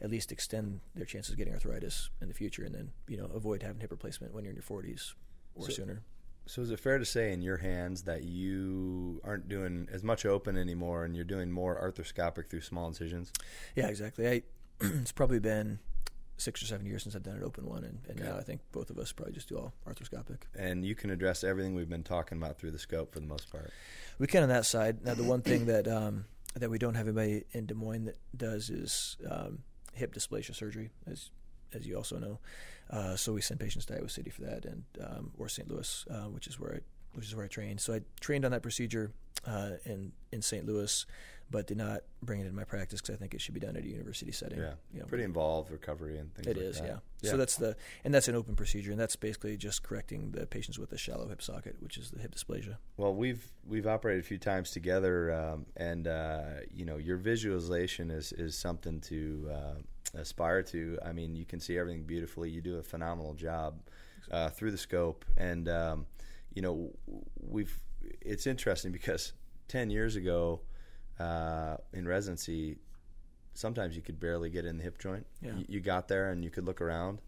at 0.02 0.10
least 0.10 0.32
extend 0.32 0.80
their 0.96 1.06
chances 1.06 1.32
of 1.32 1.38
getting 1.38 1.54
arthritis 1.54 2.10
in 2.22 2.28
the 2.28 2.34
future 2.34 2.64
and 2.64 2.74
then 2.74 2.92
you 3.08 3.18
know 3.18 3.26
avoid 3.34 3.62
having 3.62 3.80
hip 3.82 3.92
replacement 3.92 4.34
when 4.34 4.44
you're 4.44 4.52
in 4.52 4.56
your 4.56 4.64
40s 4.84 5.14
or 5.56 5.68
So- 5.68 5.74
sooner 5.74 6.02
so 6.52 6.62
is 6.62 6.70
it 6.70 6.80
fair 6.82 6.98
to 6.98 7.06
say 7.06 7.32
in 7.32 7.42
your 7.42 7.58
hands 7.58 8.04
that 8.04 8.24
you 8.26 9.22
aren't 9.24 9.48
doing 9.48 9.88
as 9.92 10.04
much 10.04 10.26
open 10.26 10.58
anymore, 10.58 11.06
and 11.06 11.16
you're 11.16 11.24
doing 11.24 11.50
more 11.50 11.80
arthroscopic 11.80 12.50
through 12.50 12.62
small 12.62 12.88
incisions? 12.88 13.32
yeah 13.76 13.88
exactly 13.88 14.28
I, 14.28 14.42
it's 14.82 15.12
probably 15.14 15.40
been 15.40 15.80
six 16.38 16.62
or 16.62 16.66
seven 16.66 16.86
years 16.88 17.04
since 17.04 17.16
I've 17.16 17.24
done 17.24 17.36
an 17.38 17.44
open 17.44 17.66
one 17.68 17.84
and, 17.84 18.00
and 18.10 18.20
Okay. 18.20 18.30
now 18.30 18.38
I 18.38 18.42
think 18.42 18.62
both 18.72 18.90
of 18.90 18.98
us 18.98 19.12
probably 19.12 19.34
just 19.34 19.48
do 19.48 19.58
all 19.58 19.74
arthroscopic 19.88 20.40
And 20.56 20.84
you 20.84 20.94
can 20.96 21.10
address 21.12 21.44
everything 21.44 21.74
we've 21.76 21.88
been 21.90 22.04
talking 22.04 22.38
about 22.38 22.58
through 22.58 22.72
the 22.72 22.80
scope 22.80 23.14
for 23.14 23.20
the 23.22 23.28
most 23.28 23.50
part. 23.52 23.72
We 24.20 24.28
can 24.28 24.44
on 24.44 24.50
that 24.50 24.66
side. 24.66 25.06
Now, 25.06 25.14
the 25.14 25.24
one 25.24 25.42
thing 25.42 25.68
that 25.68 25.88
um, 25.88 26.26
that 26.56 26.70
we 26.70 26.78
don't 26.80 26.96
have 26.96 27.08
anybody 27.08 27.46
in 27.54 27.66
Des 27.68 27.76
Moines 27.76 28.06
that 28.06 28.18
does 28.36 28.70
is 28.70 29.18
um, 29.30 29.60
hip 29.94 30.14
dysplasia 30.14 30.54
surgery, 30.56 30.90
as 31.10 31.30
as 31.74 31.86
you 31.88 31.96
also 31.96 32.18
know. 32.18 32.40
Uh, 32.90 33.16
so 33.16 33.34
we 33.34 33.42
send 33.42 33.60
patients 33.60 33.86
to 33.86 33.96
Iowa 33.96 34.10
City 34.10 34.30
for 34.30 34.42
that, 34.42 34.66
and 34.66 34.84
um, 35.02 35.32
or 35.38 35.48
St. 35.48 35.70
Louis, 35.70 36.06
uh, 36.10 36.24
which 36.30 36.48
is 36.48 36.60
where 36.60 36.76
I 36.76 36.80
which 37.14 37.26
is 37.26 37.36
where 37.36 37.46
I 37.46 37.48
trained. 37.50 37.82
So 37.82 37.94
I 37.94 38.02
trained 38.20 38.46
on 38.46 38.52
that 38.52 38.62
procedure 38.62 39.12
uh, 39.46 39.72
in 39.86 40.12
in 40.32 40.42
St. 40.42 40.66
Louis, 40.66 41.06
but 41.50 41.68
did 41.68 41.78
not 41.78 42.02
bring 42.22 42.40
it 42.40 42.44
into 42.44 42.56
my 42.56 42.64
practice 42.64 43.02
because 43.02 43.16
I 43.16 43.18
think 43.18 43.34
it 43.34 43.42
should 43.42 43.54
be 43.54 43.60
done 43.60 43.76
at 43.76 43.84
a 43.84 43.88
university 43.88 44.32
setting. 44.32 44.60
Yeah, 44.60 44.74
You 44.94 45.00
know, 45.02 45.06
pretty 45.06 45.24
involved 45.26 45.72
recovery 45.72 46.18
and 46.18 46.34
things. 46.34 46.48
it 46.48 46.58
like 46.58 46.66
is, 46.66 46.80
that. 46.80 47.02
yeah. 47.22 47.30
So 47.30 47.38
that's 47.38 47.56
the 47.56 47.76
and 48.04 48.14
that's 48.14 48.28
an 48.28 48.36
open 48.36 48.56
procedure, 48.56 48.92
and 48.92 49.00
that's 49.00 49.16
basically 49.16 49.56
just 49.58 49.84
correcting 49.84 50.32
the 50.32 50.46
patients 50.48 50.80
with 50.80 50.92
a 50.92 50.98
shallow 50.98 51.28
hip 51.28 51.42
socket, 51.42 51.78
which 51.80 51.98
is 51.98 52.12
the 52.12 52.20
hip 52.20 52.34
dysplasia. 52.36 52.78
Well, 52.98 53.14
we've 53.14 53.52
we've 53.66 53.88
operated 53.88 54.24
a 54.24 54.28
few 54.28 54.38
times 54.38 54.72
together, 54.72 55.34
um, 55.34 55.66
and 55.78 56.08
uh, 56.08 56.44
you 56.74 56.86
know 56.86 56.98
your 56.98 57.18
visualization 57.18 58.10
is 58.12 58.32
is 58.34 58.58
something 58.58 59.00
to 59.02 59.50
uh, 59.52 59.74
aspire 60.14 60.64
to. 60.64 60.98
I 61.06 61.12
mean, 61.12 61.36
you 61.36 61.46
can 61.46 61.60
see 61.60 61.78
everything 61.78 62.04
beautifully. 62.04 62.50
You 62.50 62.62
do 62.62 62.78
a 62.78 62.84
phenomenal 62.84 63.34
job 63.34 63.82
uh, 64.32 64.50
through 64.50 64.72
the 64.72 64.78
scope, 64.78 65.26
and 65.38 65.68
um, 65.70 66.06
you 66.54 66.62
know 66.62 66.92
we've. 67.40 67.78
It's 68.22 68.48
interesting 68.48 68.92
because 68.92 69.34
ten 69.68 69.90
years 69.90 70.16
ago 70.16 70.62
uh, 71.20 71.78
in 71.94 72.08
residency, 72.08 72.78
sometimes 73.54 73.96
you 73.96 74.02
could 74.02 74.20
barely 74.20 74.50
get 74.50 74.66
in 74.66 74.78
the 74.78 74.84
hip 74.84 74.98
joint. 75.00 75.26
Yeah. 75.42 75.56
You, 75.56 75.66
you 75.68 75.80
got 75.80 76.08
there 76.08 76.32
and 76.32 76.44
you 76.44 76.50
could 76.50 76.66
look 76.66 76.82
around, 76.82 77.20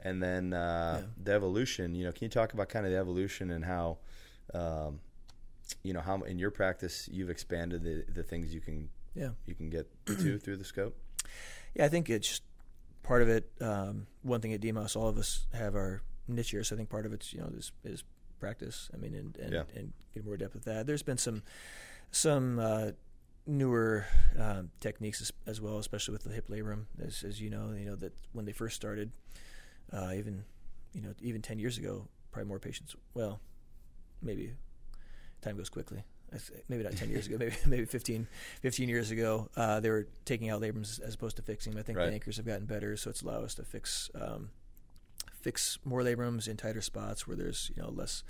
and 0.00 0.22
then 0.22 0.52
uh, 0.52 1.00
Yeah. 1.02 1.06
the 1.24 1.32
evolution. 1.32 1.94
You 1.94 2.04
know, 2.06 2.12
can 2.12 2.24
you 2.24 2.28
talk 2.30 2.52
about 2.54 2.68
kind 2.68 2.84
of 2.86 2.92
the 2.92 2.98
evolution 2.98 3.50
and 3.50 3.64
how? 3.64 3.98
Um, 4.54 5.00
you 5.82 5.92
know 5.92 6.00
how 6.00 6.22
in 6.22 6.38
your 6.38 6.52
practice 6.52 7.08
you've 7.10 7.28
expanded 7.30 7.82
the, 7.82 8.04
the 8.12 8.22
things 8.22 8.54
you 8.54 8.60
can 8.60 8.88
Yeah. 9.16 9.30
you 9.46 9.54
can 9.56 9.68
get 9.68 9.86
to 10.06 10.38
through 10.38 10.56
the 10.58 10.64
scope. 10.64 10.96
Yeah, 11.76 11.84
I 11.84 11.88
think 11.88 12.08
it's 12.10 12.40
part 13.02 13.22
of 13.22 13.28
it. 13.28 13.50
Um, 13.60 14.06
one 14.22 14.40
thing 14.40 14.52
at 14.54 14.60
DMOS, 14.60 14.96
all 14.96 15.08
of 15.08 15.18
us 15.18 15.46
have 15.52 15.74
our 15.74 16.00
niche 16.26 16.50
here, 16.50 16.64
so 16.64 16.74
I 16.74 16.78
think 16.78 16.88
part 16.88 17.06
of 17.06 17.12
it's 17.12 17.32
you 17.32 17.40
know 17.40 17.50
is, 17.56 17.70
is 17.84 18.02
practice. 18.40 18.88
I 18.94 18.96
mean, 18.96 19.14
and 19.14 19.36
and, 19.36 19.52
Yeah. 19.52 19.62
and 19.74 19.92
get 20.14 20.24
more 20.24 20.36
depth 20.36 20.54
with 20.54 20.64
that. 20.64 20.86
There's 20.86 21.02
been 21.02 21.18
some 21.18 21.42
some 22.10 22.58
uh, 22.58 22.90
newer 23.46 24.06
um, 24.38 24.70
techniques 24.80 25.20
as, 25.20 25.32
as 25.46 25.60
well, 25.60 25.78
especially 25.78 26.12
with 26.12 26.24
the 26.24 26.30
hip 26.30 26.48
labrum, 26.48 26.86
as, 27.04 27.22
as 27.22 27.40
you 27.40 27.50
know. 27.50 27.72
You 27.78 27.84
know 27.86 27.96
that 27.96 28.14
when 28.32 28.46
they 28.46 28.52
first 28.52 28.74
started, 28.76 29.12
uh, 29.92 30.12
even 30.16 30.44
you 30.94 31.02
know 31.02 31.12
even 31.20 31.42
ten 31.42 31.58
years 31.58 31.76
ago, 31.78 32.08
probably 32.32 32.48
more 32.48 32.58
patients. 32.58 32.96
Well, 33.14 33.40
maybe 34.22 34.54
time 35.42 35.56
goes 35.58 35.68
quickly. 35.68 36.02
Maybe 36.68 36.82
not 36.82 36.96
10 36.96 37.08
years 37.10 37.26
ago, 37.26 37.36
maybe 37.38 37.54
maybe 37.66 37.84
15, 37.84 38.26
15 38.62 38.88
years 38.88 39.10
ago, 39.10 39.48
uh, 39.56 39.80
they 39.80 39.90
were 39.90 40.06
taking 40.24 40.50
out 40.50 40.60
labrums 40.60 41.00
as 41.00 41.14
opposed 41.14 41.36
to 41.36 41.42
fixing 41.42 41.72
them. 41.72 41.80
I 41.80 41.82
think 41.82 41.98
Right. 41.98 42.06
the 42.08 42.12
anchors 42.14 42.36
have 42.36 42.46
gotten 42.46 42.66
better, 42.66 42.96
so 42.96 43.10
it's 43.10 43.22
allowed 43.22 43.44
us 43.44 43.54
to 43.54 43.62
fix 43.64 44.10
um, 44.14 44.50
fix 45.40 45.78
more 45.84 46.00
labrums 46.02 46.48
in 46.48 46.56
tighter 46.56 46.80
spots 46.82 47.26
where 47.26 47.36
there's 47.36 47.70
you 47.76 47.82
know 47.82 47.90
less 47.90 48.22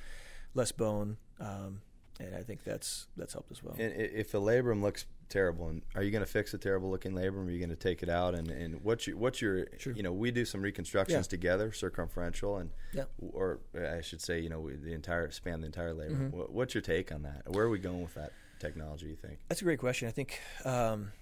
less 0.54 0.72
bone, 0.72 1.16
um, 1.40 1.80
and 2.20 2.35
I 2.35 2.42
think 2.42 2.64
that's 2.64 3.06
that's 3.16 3.32
helped 3.32 3.50
as 3.50 3.62
well. 3.62 3.74
And 3.78 3.92
if 3.94 4.30
the 4.30 4.40
labrum 4.40 4.82
looks 4.82 5.06
terrible, 5.28 5.68
and 5.68 5.82
are 5.94 6.02
you 6.02 6.10
going 6.10 6.24
to 6.24 6.30
fix 6.30 6.52
a 6.54 6.58
terrible 6.58 6.90
looking 6.90 7.12
labrum? 7.12 7.44
Or 7.44 7.46
are 7.46 7.50
you 7.50 7.58
going 7.58 7.70
to 7.70 7.76
take 7.76 8.02
it 8.02 8.08
out? 8.08 8.34
And, 8.34 8.48
and 8.50 8.82
what's 8.82 9.06
your 9.06 9.16
what's 9.16 9.40
your 9.40 9.66
Sure. 9.78 9.92
you 9.92 10.02
know 10.02 10.12
we 10.12 10.30
do 10.30 10.44
some 10.44 10.62
reconstructions 10.62 11.26
Yeah. 11.26 11.30
together, 11.30 11.72
circumferential, 11.72 12.58
and 12.58 12.70
Yeah. 12.92 13.04
or 13.18 13.60
I 13.74 14.00
should 14.00 14.20
say 14.20 14.40
you 14.40 14.48
know 14.48 14.60
we- 14.60 14.76
the 14.76 14.92
entire 14.92 15.30
span 15.30 15.60
the 15.60 15.66
entire 15.66 15.94
labrum. 15.94 16.30
Mhm. 16.30 16.32
What, 16.32 16.52
what's 16.52 16.74
your 16.74 16.82
take 16.82 17.12
on 17.12 17.22
that? 17.22 17.42
Where 17.50 17.64
are 17.64 17.70
we 17.70 17.78
going 17.78 18.02
with 18.02 18.14
that 18.14 18.32
technology? 18.58 19.06
You 19.06 19.16
think? 19.16 19.38
That's 19.48 19.60
a 19.60 19.64
great 19.64 19.78
question. 19.78 20.08
I 20.08 20.12
think 20.12 20.40
um, 20.64 21.12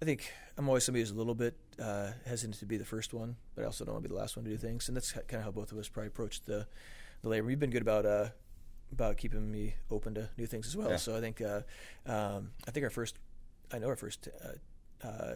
I 0.00 0.04
think 0.04 0.32
I'm 0.58 0.68
always 0.68 0.84
somebody 0.84 1.02
who's 1.02 1.10
a 1.10 1.14
little 1.14 1.34
bit 1.34 1.54
uh, 1.78 2.12
hesitant 2.26 2.58
to 2.58 2.66
be 2.66 2.76
the 2.76 2.84
first 2.84 3.14
one, 3.14 3.36
but 3.54 3.62
I 3.62 3.66
also 3.66 3.84
don't 3.84 3.94
want 3.94 4.04
to 4.04 4.08
be 4.08 4.14
the 4.14 4.20
last 4.20 4.36
one 4.36 4.44
to 4.44 4.50
do 4.50 4.56
things. 4.56 4.88
And 4.88 4.96
that's 4.96 5.12
kind 5.12 5.34
of 5.34 5.42
how 5.42 5.50
both 5.50 5.72
of 5.72 5.78
us 5.78 5.88
probably 5.88 6.08
approached 6.08 6.46
the 6.46 6.66
the 7.22 7.28
labor. 7.28 7.48
You've 7.50 7.60
been 7.60 7.70
good 7.70 7.82
about 7.82 8.04
uh, 8.04 8.30
about 8.92 9.16
keeping 9.16 9.50
me 9.50 9.74
open 9.90 10.12
to 10.14 10.28
new 10.36 10.44
things 10.46 10.66
as 10.66 10.76
well. 10.76 10.90
Yeah. 10.90 10.96
So 10.96 11.16
I 11.16 11.20
think 11.20 11.40
uh, 11.40 11.62
um, 12.04 12.50
I 12.66 12.72
think 12.72 12.84
our 12.84 12.90
first 12.90 13.16
I 13.72 13.78
know 13.78 13.88
our 13.88 13.96
first 13.96 14.28
uh, 14.44 15.06
uh, 15.06 15.34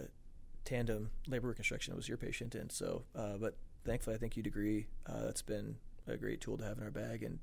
tandem 0.64 1.10
labral 1.28 1.44
reconstruction 1.48 1.94
was 1.96 2.08
your 2.08 2.18
patient, 2.18 2.54
and 2.54 2.70
so 2.70 3.04
uh, 3.14 3.36
but 3.38 3.56
thankfully 3.84 4.14
I 4.16 4.18
think 4.18 4.36
you'd 4.36 4.46
agree 4.46 4.86
uh, 5.06 5.22
that's 5.24 5.42
been 5.42 5.76
a 6.08 6.16
great 6.16 6.40
tool 6.40 6.56
to 6.58 6.64
have 6.64 6.78
in 6.78 6.84
our 6.84 6.90
bag, 6.90 7.22
and 7.22 7.38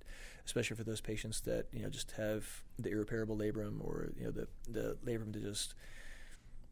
especially 0.45 0.77
for 0.77 0.83
those 0.83 1.01
patients 1.01 1.41
that 1.41 1.67
you 1.73 1.81
know 1.83 1.89
just 1.89 2.11
have 2.13 2.63
the 2.79 2.89
irreparable 2.91 3.37
labrum 3.37 3.83
or 3.83 4.11
you 4.17 4.25
know 4.25 4.31
the 4.31 4.47
the 4.69 4.97
labrum 5.05 5.33
to 5.33 5.39
just. 5.39 5.75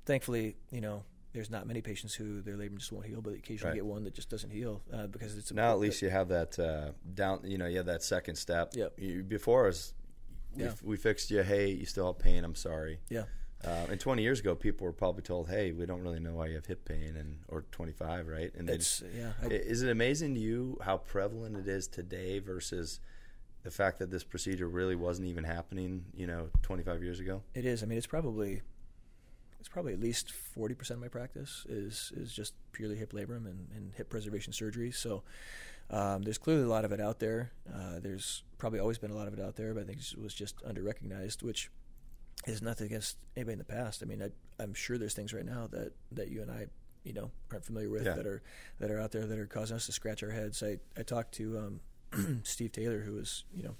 Thankfully, 0.04 0.56
you 0.72 0.82
know, 0.82 1.04
there's 1.34 1.52
not 1.52 1.68
many 1.68 1.80
patients 1.82 2.16
who 2.16 2.42
their 2.42 2.58
labrum 2.58 2.78
just 2.80 2.92
won't 2.92 3.06
heal, 3.06 3.22
but 3.22 3.34
occasionally 3.34 3.70
Right. 3.72 3.76
get 3.76 3.86
one 3.86 4.04
that 4.06 4.16
just 4.16 4.30
doesn't 4.32 4.50
heal 4.50 4.82
uh, 4.92 5.06
because 5.08 5.38
it's 5.38 5.52
Now 5.54 5.72
at 5.74 5.80
least 5.80 6.02
you 6.02 6.10
have 6.10 6.28
that 6.30 6.58
uh, 6.58 6.92
down. 7.14 7.42
You 7.44 7.58
know, 7.60 7.68
you 7.68 7.78
have 7.78 7.86
that 7.86 8.02
second 8.04 8.36
step. 8.36 8.72
Yep. 8.74 8.94
You, 8.98 9.24
before 9.24 9.68
us, 9.68 9.94
we, 10.56 10.64
Yeah. 10.64 10.74
we 10.84 10.98
fixed 10.98 11.30
you. 11.30 11.44
Hey, 11.44 11.70
you 11.70 11.86
still 11.86 12.08
have 12.08 12.18
pain. 12.20 12.44
I'm 12.44 12.56
sorry. 12.56 13.00
yeah. 13.10 13.26
Uh, 13.64 13.86
and 13.92 14.00
20 14.00 14.22
years 14.24 14.40
ago, 14.40 14.56
people 14.56 14.86
were 14.86 14.94
probably 14.94 15.22
told, 15.22 15.48
"Hey, 15.50 15.72
we 15.72 15.86
don't 15.86 16.02
really 16.02 16.20
know 16.20 16.34
why 16.34 16.48
you 16.48 16.56
have 16.56 16.66
hip 16.66 16.84
pain," 16.86 17.16
and 17.16 17.40
or 17.48 17.64
25, 17.72 18.28
right? 18.28 18.52
And 18.56 18.70
It's 18.70 19.04
yeah. 19.16 19.34
I- 19.42 19.48
is 19.48 19.82
it 19.84 19.90
amazing 19.90 20.34
to 20.36 20.40
you 20.40 20.78
how 20.82 20.98
prevalent 20.98 21.56
it 21.56 21.68
is 21.68 21.88
today 21.88 22.40
versus 22.40 23.00
the 23.64 23.70
fact 23.72 24.00
that 24.00 24.10
this 24.10 24.24
procedure 24.24 24.68
really 24.68 24.96
wasn't 24.96 25.28
even 25.28 25.44
happening, 25.44 26.06
you 26.16 26.26
know, 26.26 26.50
25 26.64 27.04
years 27.04 27.20
ago? 27.20 27.44
It 27.54 27.66
is. 27.66 27.84
I 27.84 27.86
mean, 27.86 27.98
it's 28.00 28.08
probably 28.08 28.62
it's 29.60 29.70
probably 29.70 29.94
at 29.94 30.00
least 30.00 30.32
forty 30.32 30.74
percent 30.74 30.98
of 30.98 31.02
my 31.02 31.08
practice 31.08 31.66
is 31.70 32.12
is 32.16 32.34
just 32.34 32.56
purely 32.72 32.96
hip 32.96 33.14
labrum 33.14 33.46
and, 33.46 33.68
and 33.76 33.94
hip 33.96 34.10
preservation 34.10 34.54
surgery. 34.54 34.90
So 34.92 35.22
um, 35.92 36.24
there's 36.24 36.40
clearly 36.40 36.64
a 36.64 36.68
lot 36.68 36.84
of 36.84 36.92
it 36.92 37.00
out 37.00 37.20
there. 37.20 37.52
Uh, 37.72 38.00
there's 38.00 38.42
probably 38.58 38.80
always 38.80 38.98
been 38.98 39.12
a 39.12 39.16
lot 39.16 39.28
of 39.28 39.34
it 39.36 39.40
out 39.40 39.56
there, 39.58 39.74
but 39.76 39.84
I 39.84 39.86
think 39.86 40.00
it 40.00 40.18
was 40.18 40.34
just 40.34 40.56
under 40.66 40.82
recognized, 40.82 41.44
which 41.44 41.70
is 42.48 42.62
nothing 42.62 42.88
against 42.88 43.18
anybody 43.36 43.54
in 43.54 43.60
the 43.60 43.66
past. 43.66 44.02
I 44.02 44.06
mean, 44.06 44.22
I, 44.22 44.30
I'm 44.62 44.74
sure 44.74 44.98
there's 44.98 45.14
things 45.14 45.34
right 45.34 45.46
now 45.46 45.68
that, 45.72 45.94
that 46.14 46.30
you 46.30 46.42
and 46.42 46.50
I, 46.52 46.68
you 47.04 47.14
know, 47.14 47.32
aren't 47.52 47.66
familiar 47.66 47.90
with 47.90 48.06
Yeah. 48.06 48.16
that 48.16 48.26
are 48.28 48.42
that 48.80 48.92
are 48.92 49.00
out 49.00 49.12
there 49.12 49.26
that 49.26 49.38
are 49.40 49.46
causing 49.48 49.76
us 49.76 49.86
to 49.88 49.92
scratch 49.92 50.24
our 50.24 50.32
heads. 50.32 50.62
I 50.64 50.78
I 50.98 51.04
talked 51.04 51.34
to 51.36 51.58
um, 52.16 52.42
Steve 52.44 52.72
Taylor, 52.72 53.00
who 53.00 53.18
is 53.18 53.44
you 53.56 53.64
know, 53.64 53.76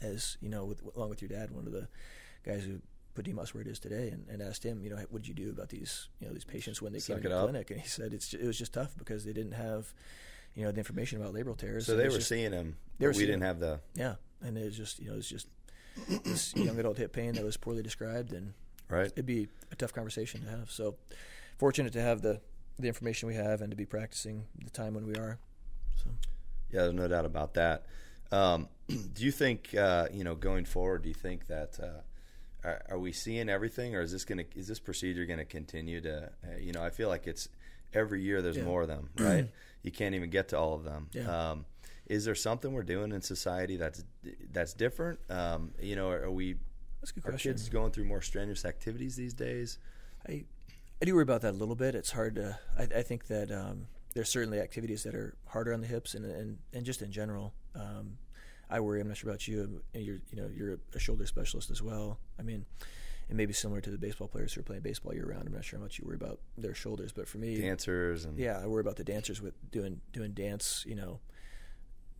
as 0.00 0.36
you 0.40 0.48
know, 0.48 0.64
with, 0.64 0.82
along 0.96 1.10
with 1.10 1.22
your 1.22 1.28
dad, 1.28 1.50
one 1.50 1.66
of 1.66 1.72
the 1.72 1.88
guys 2.44 2.64
who 2.64 2.80
put 3.14 3.24
DMOS 3.26 3.48
where 3.52 3.62
it 3.62 3.66
is 3.66 3.78
today, 3.78 4.08
and, 4.10 4.26
and 4.28 4.40
asked 4.40 4.62
him, 4.64 4.80
you 4.82 4.88
know, 4.90 4.96
what 5.10 5.22
did 5.22 5.28
you 5.28 5.34
do 5.34 5.50
about 5.50 5.68
these, 5.70 6.08
you 6.20 6.26
know, 6.28 6.32
these 6.32 6.44
patients 6.44 6.80
when 6.80 6.92
they 6.92 7.00
Suck 7.00 7.16
came 7.16 7.16
into 7.18 7.28
the 7.30 7.36
up. 7.36 7.44
clinic? 7.50 7.70
And 7.70 7.80
he 7.80 7.88
said 7.88 8.12
it's 8.14 8.32
it 8.32 8.44
was 8.46 8.56
just 8.58 8.72
tough 8.72 8.94
because 8.96 9.24
they 9.24 9.32
didn't 9.32 9.52
have, 9.52 9.92
you 10.54 10.64
know, 10.64 10.70
the 10.70 10.78
information 10.78 11.20
about 11.20 11.34
labral 11.34 11.56
tears. 11.56 11.86
So 11.86 11.96
they 11.96 12.04
were 12.08 12.16
just- 12.16 12.28
seeing 12.28 12.52
him, 12.52 12.76
they 12.98 13.06
were 13.06 13.12
we 13.12 13.20
didn't 13.20 13.36
him. 13.36 13.40
have 13.42 13.60
the 13.60 13.80
yeah, 13.94 14.14
and 14.42 14.56
it 14.56 14.64
was 14.64 14.76
just 14.76 15.00
you 15.00 15.10
know 15.10 15.16
it's 15.16 15.28
just 15.28 15.48
this 16.24 16.54
young 16.54 16.78
adult 16.78 16.98
hip 16.98 17.12
pain 17.12 17.34
that 17.34 17.44
was 17.44 17.56
poorly 17.56 17.82
described, 17.82 18.32
and 18.32 18.54
right. 18.88 19.06
it'd 19.06 19.26
be 19.26 19.48
a 19.70 19.76
tough 19.76 19.92
conversation 19.92 20.42
to 20.42 20.50
have. 20.50 20.70
So 20.70 20.96
fortunate 21.58 21.92
to 21.94 22.00
have 22.00 22.22
the 22.22 22.40
the 22.78 22.88
information 22.88 23.26
we 23.26 23.34
have 23.34 23.60
and 23.60 23.70
to 23.70 23.76
be 23.76 23.84
practicing 23.84 24.44
the 24.62 24.70
time 24.70 24.94
when 24.94 25.06
we 25.06 25.14
are. 25.16 25.38
So 25.96 26.10
Yeah, 26.70 26.82
there's 26.82 26.94
no 26.94 27.08
doubt 27.08 27.24
about 27.24 27.54
that. 27.54 27.86
Um, 28.30 28.68
do 28.88 29.24
you 29.24 29.32
think 29.32 29.74
uh, 29.74 30.08
you 30.12 30.24
know 30.24 30.34
going 30.34 30.64
forward? 30.64 31.02
Do 31.02 31.08
you 31.08 31.14
think 31.14 31.46
that 31.48 31.78
uh, 31.82 32.66
are, 32.66 32.82
are, 32.90 32.98
we 32.98 33.12
seeing 33.12 33.48
everything, 33.48 33.96
or 33.96 34.00
is 34.00 34.12
this 34.12 34.24
going 34.24 34.38
to 34.38 34.58
is 34.58 34.68
this 34.68 34.80
procedure 34.80 35.24
going 35.26 35.38
to 35.38 35.44
continue 35.44 36.00
to? 36.02 36.30
Uh, 36.44 36.56
you 36.60 36.72
know, 36.72 36.82
I 36.82 36.90
feel 36.90 37.08
like 37.08 37.26
it's 37.26 37.48
every 37.92 38.22
year 38.22 38.42
there's 38.42 38.56
yeah. 38.56 38.64
more 38.64 38.82
of 38.82 38.88
them, 38.88 39.10
right? 39.18 39.48
you 39.82 39.90
can't 39.90 40.14
even 40.14 40.30
get 40.30 40.48
to 40.48 40.58
all 40.58 40.74
of 40.74 40.84
them. 40.84 41.08
Yeah. 41.12 41.50
Um, 41.50 41.64
is 42.06 42.24
there 42.24 42.34
something 42.34 42.72
we're 42.72 42.82
doing 42.82 43.12
in 43.12 43.20
society 43.20 43.76
that's 43.76 44.04
that's 44.52 44.72
different? 44.72 45.20
Um, 45.28 45.72
you 45.80 45.94
know, 45.94 46.08
are, 46.08 46.24
are 46.24 46.30
we? 46.30 46.56
That's 47.00 47.12
good 47.12 47.24
are 47.26 47.30
question. 47.30 47.52
kids 47.52 47.68
going 47.68 47.92
through 47.92 48.04
more 48.04 48.22
strenuous 48.22 48.64
activities 48.64 49.14
these 49.16 49.34
days? 49.34 49.78
I 50.28 50.44
I 51.00 51.04
do 51.04 51.14
worry 51.14 51.22
about 51.22 51.42
that 51.42 51.52
a 51.52 51.56
little 51.56 51.76
bit. 51.76 51.94
It's 51.94 52.10
hard 52.10 52.36
to. 52.36 52.58
I, 52.78 52.82
I 52.82 53.02
think 53.02 53.26
that 53.26 53.52
um, 53.52 53.86
there's 54.14 54.28
certainly 54.28 54.58
activities 54.58 55.02
that 55.04 55.14
are 55.14 55.36
harder 55.46 55.72
on 55.72 55.80
the 55.80 55.86
hips 55.86 56.14
and 56.14 56.24
and, 56.24 56.58
and 56.72 56.84
just 56.84 57.02
in 57.02 57.12
general. 57.12 57.54
Um, 57.74 58.18
I 58.70 58.80
worry. 58.80 59.00
I'm 59.00 59.08
not 59.08 59.16
sure 59.16 59.30
about 59.30 59.46
you. 59.46 59.82
You're 59.94 60.18
you 60.30 60.36
know 60.36 60.50
you're 60.54 60.78
a 60.94 60.98
shoulder 60.98 61.26
specialist 61.26 61.70
as 61.70 61.82
well. 61.82 62.18
I 62.38 62.42
mean, 62.42 62.64
it 63.28 63.36
maybe 63.36 63.52
similar 63.52 63.80
to 63.80 63.90
the 63.90 63.98
baseball 63.98 64.28
players 64.28 64.54
who 64.54 64.60
are 64.60 64.64
playing 64.64 64.82
baseball 64.82 65.14
year 65.14 65.26
round. 65.26 65.46
I'm 65.46 65.54
not 65.54 65.64
sure 65.64 65.78
how 65.78 65.84
much 65.84 65.98
you 65.98 66.04
worry 66.06 66.16
about 66.16 66.40
their 66.56 66.74
shoulders, 66.74 67.12
but 67.12 67.28
for 67.28 67.38
me, 67.38 67.60
dancers 67.60 68.24
and 68.24 68.38
yeah, 68.38 68.58
I 68.62 68.66
worry 68.66 68.80
about 68.80 68.96
the 68.96 69.04
dancers 69.04 69.42
with 69.42 69.54
doing 69.70 70.00
doing 70.12 70.32
dance. 70.32 70.84
You 70.86 70.94
know, 70.94 71.20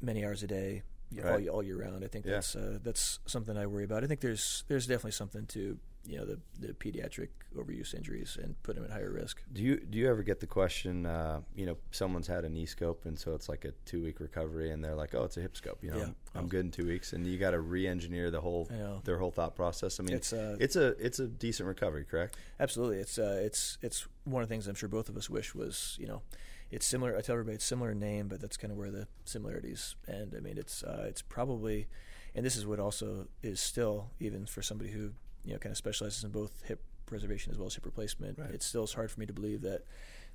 many 0.01 0.25
hours 0.25 0.42
a 0.42 0.47
day, 0.47 0.83
right. 1.14 1.49
all, 1.49 1.57
all, 1.57 1.62
year 1.62 1.81
round. 1.81 2.05
I 2.05 2.09
think 2.09 2.27
yeah. 2.27 2.33
that's 2.33 2.55
uh, 2.55 2.79
that's 2.83 3.21
something 3.27 3.57
I 3.57 3.66
worry 3.66 3.85
about. 3.85 4.05
I 4.05 4.07
think 4.07 4.21
there's 4.21 4.64
there's 4.68 4.87
definitely 4.87 5.12
something 5.12 5.47
to 5.47 5.79
you 6.09 6.16
know 6.16 6.25
the 6.25 6.38
the 6.59 6.73
pediatric 6.73 7.29
overuse 7.57 7.94
injuries 7.94 8.38
and 8.42 8.61
put 8.62 8.75
them 8.75 8.85
at 8.85 8.90
higher 8.90 9.12
risk. 9.12 9.42
Do 9.53 9.62
you 9.62 9.79
do 9.79 9.99
you 9.99 10.09
ever 10.09 10.23
get 10.23 10.40
the 10.40 10.47
question? 10.47 11.05
Uh, 11.05 11.40
you 11.55 11.66
know, 11.66 11.77
someone's 11.90 12.27
had 12.27 12.44
a 12.44 12.49
knee 12.49 12.66
scope, 12.66 13.05
and 13.05 13.18
so 13.18 13.35
it's 13.35 13.49
like 13.49 13.64
a 13.66 13.73
two 13.85 14.03
week 14.03 14.18
recovery, 14.18 14.71
and 14.71 14.83
they're 14.83 14.94
like, 14.94 15.14
"Oh, 15.14 15.25
it's 15.25 15.37
a 15.37 15.40
hip 15.40 15.57
scope." 15.57 15.79
You 15.83 15.90
know, 15.90 15.99
yeah. 15.99 16.07
I'm, 16.35 16.49
good 16.49 16.64
in 16.64 16.71
two 16.71 16.87
weeks, 16.87 17.12
and 17.12 17.27
you 17.27 17.38
got 17.38 17.51
to 17.51 17.61
re-engineer 17.61 18.31
the 18.31 18.40
whole 18.40 18.68
their 19.05 19.18
whole 19.18 19.31
thought 19.31 19.55
process. 19.55 20.01
I 20.01 20.03
mean, 20.03 20.16
it's, 20.16 20.33
uh, 20.33 20.57
it's 20.59 20.77
a 20.77 20.88
it's 21.05 21.18
a 21.18 21.27
decent 21.27 21.66
recovery, 21.68 22.05
correct? 22.05 22.37
Absolutely, 22.59 22.99
it's 22.99 23.18
uh, 23.18 23.40
it's 23.42 23.77
it's 23.83 24.07
one 24.25 24.42
of 24.42 24.49
the 24.49 24.55
things 24.55 24.66
I'm 24.66 24.75
sure 24.75 24.88
both 24.88 25.11
of 25.11 25.16
us 25.16 25.29
wish 25.29 25.55
was 25.55 25.97
you 26.01 26.07
know 26.07 26.23
it's 26.71 26.87
similar. 26.87 27.16
I 27.16 27.21
tell 27.21 27.35
everybody 27.35 27.57
it's 27.57 27.64
similar 27.64 27.94
name, 27.94 28.29
but 28.29 28.40
that's 28.40 28.57
kind 28.57 28.73
of 28.73 28.79
where 28.79 28.90
the 28.90 29.09
similarities 29.25 29.97
end. 30.07 30.35
I 30.37 30.40
mean, 30.40 30.59
it's 30.59 30.83
uh, 30.83 31.05
it's 31.07 31.23
probably, 31.23 31.88
and 32.35 32.44
this 32.44 32.57
is 32.57 32.66
what 32.66 32.79
also 32.79 33.29
is 33.42 33.61
still 33.61 34.11
even 34.21 34.47
for 34.47 34.62
somebody 34.62 34.90
who 34.90 35.12
you 35.44 35.53
know 35.53 35.59
kind 35.59 35.72
of 35.72 35.77
specializes 35.77 36.24
in 36.24 36.31
both 36.31 36.62
hip 36.66 36.83
preservation 37.07 37.53
as 37.53 37.59
well 37.59 37.66
as 37.66 37.74
hip 37.74 37.87
replacement. 37.87 38.38
Right. 38.38 38.51
It 38.51 38.62
still 38.62 38.85
is 38.85 38.92
hard 38.94 39.11
for 39.11 39.20
me 39.20 39.27
to 39.27 39.33
believe 39.33 39.62
that 39.62 39.85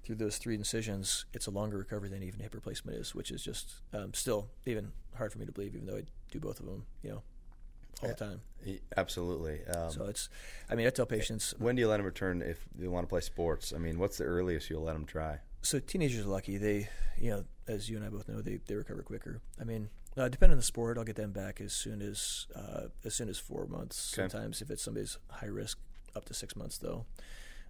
through 0.04 0.16
those 0.16 0.38
three 0.38 0.56
incisions, 0.56 1.26
it's 1.34 1.48
a 1.48 1.52
longer 1.52 1.78
recovery 1.78 2.10
than 2.10 2.24
even 2.24 2.40
hip 2.40 2.54
replacement 2.54 2.98
is, 2.98 3.16
which 3.16 3.32
is 3.32 3.42
just 3.42 3.76
um, 3.94 4.14
still 4.14 4.50
even 4.66 4.92
hard 5.16 5.32
for 5.32 5.40
me 5.40 5.46
to 5.46 5.52
believe, 5.52 5.76
even 5.76 5.88
though 5.88 5.98
I 5.98 6.04
do 6.32 6.40
both 6.40 6.60
of 6.60 6.66
them, 6.66 6.86
you 7.02 7.12
know, 7.12 7.24
all 8.02 8.10
the 8.10 8.16
time. 8.16 8.42
Absolutely. 8.98 9.62
Um, 9.66 9.92
so 9.92 10.06
it's, 10.06 10.28
I 10.70 10.76
mean, 10.76 10.88
I 10.88 10.90
tell 10.90 11.06
patients. 11.06 11.54
When 11.58 11.76
do 11.76 11.82
you 11.82 11.88
let 11.88 11.98
them 11.98 12.06
return 12.06 12.42
if 12.42 12.66
they 12.76 12.88
want 12.90 13.06
to 13.06 13.10
play 13.10 13.22
sports? 13.22 13.72
I 13.74 13.78
mean, 13.78 13.98
what's 13.98 14.18
the 14.18 14.26
earliest 14.26 14.70
you'll 14.70 14.84
let 14.84 14.94
them 14.94 15.06
try? 15.06 15.40
so 15.64 15.80
teenagers 15.80 16.26
are 16.26 16.30
lucky. 16.30 16.58
They, 16.58 16.90
you 17.18 17.32
know, 17.32 17.46
as 17.68 17.90
you 17.90 17.98
and 17.98 18.06
I 18.06 18.10
both 18.10 18.28
know, 18.28 18.42
they, 18.42 18.60
they 18.68 18.76
recover 18.76 19.02
quicker. 19.02 19.42
I 19.60 19.64
mean, 19.64 19.90
uh, 20.18 20.30
depending 20.30 20.54
on 20.54 20.58
the 20.58 20.64
sport, 20.64 20.98
I'll 20.98 21.04
get 21.04 21.16
them 21.16 21.32
back 21.32 21.60
as 21.60 21.74
soon 21.74 22.02
as 22.02 22.48
uh, 22.56 22.88
as 23.04 23.16
soon 23.16 23.30
as 23.30 23.38
four 23.38 23.66
months. 23.66 24.14
Okay. 24.14 24.28
Sometimes 24.30 24.62
if 24.62 24.70
it's 24.70 24.84
somebody's 24.84 25.18
high 25.30 25.48
risk, 25.48 25.80
up 26.16 26.26
to 26.26 26.34
six 26.34 26.56
months 26.56 26.78
though. 26.78 27.06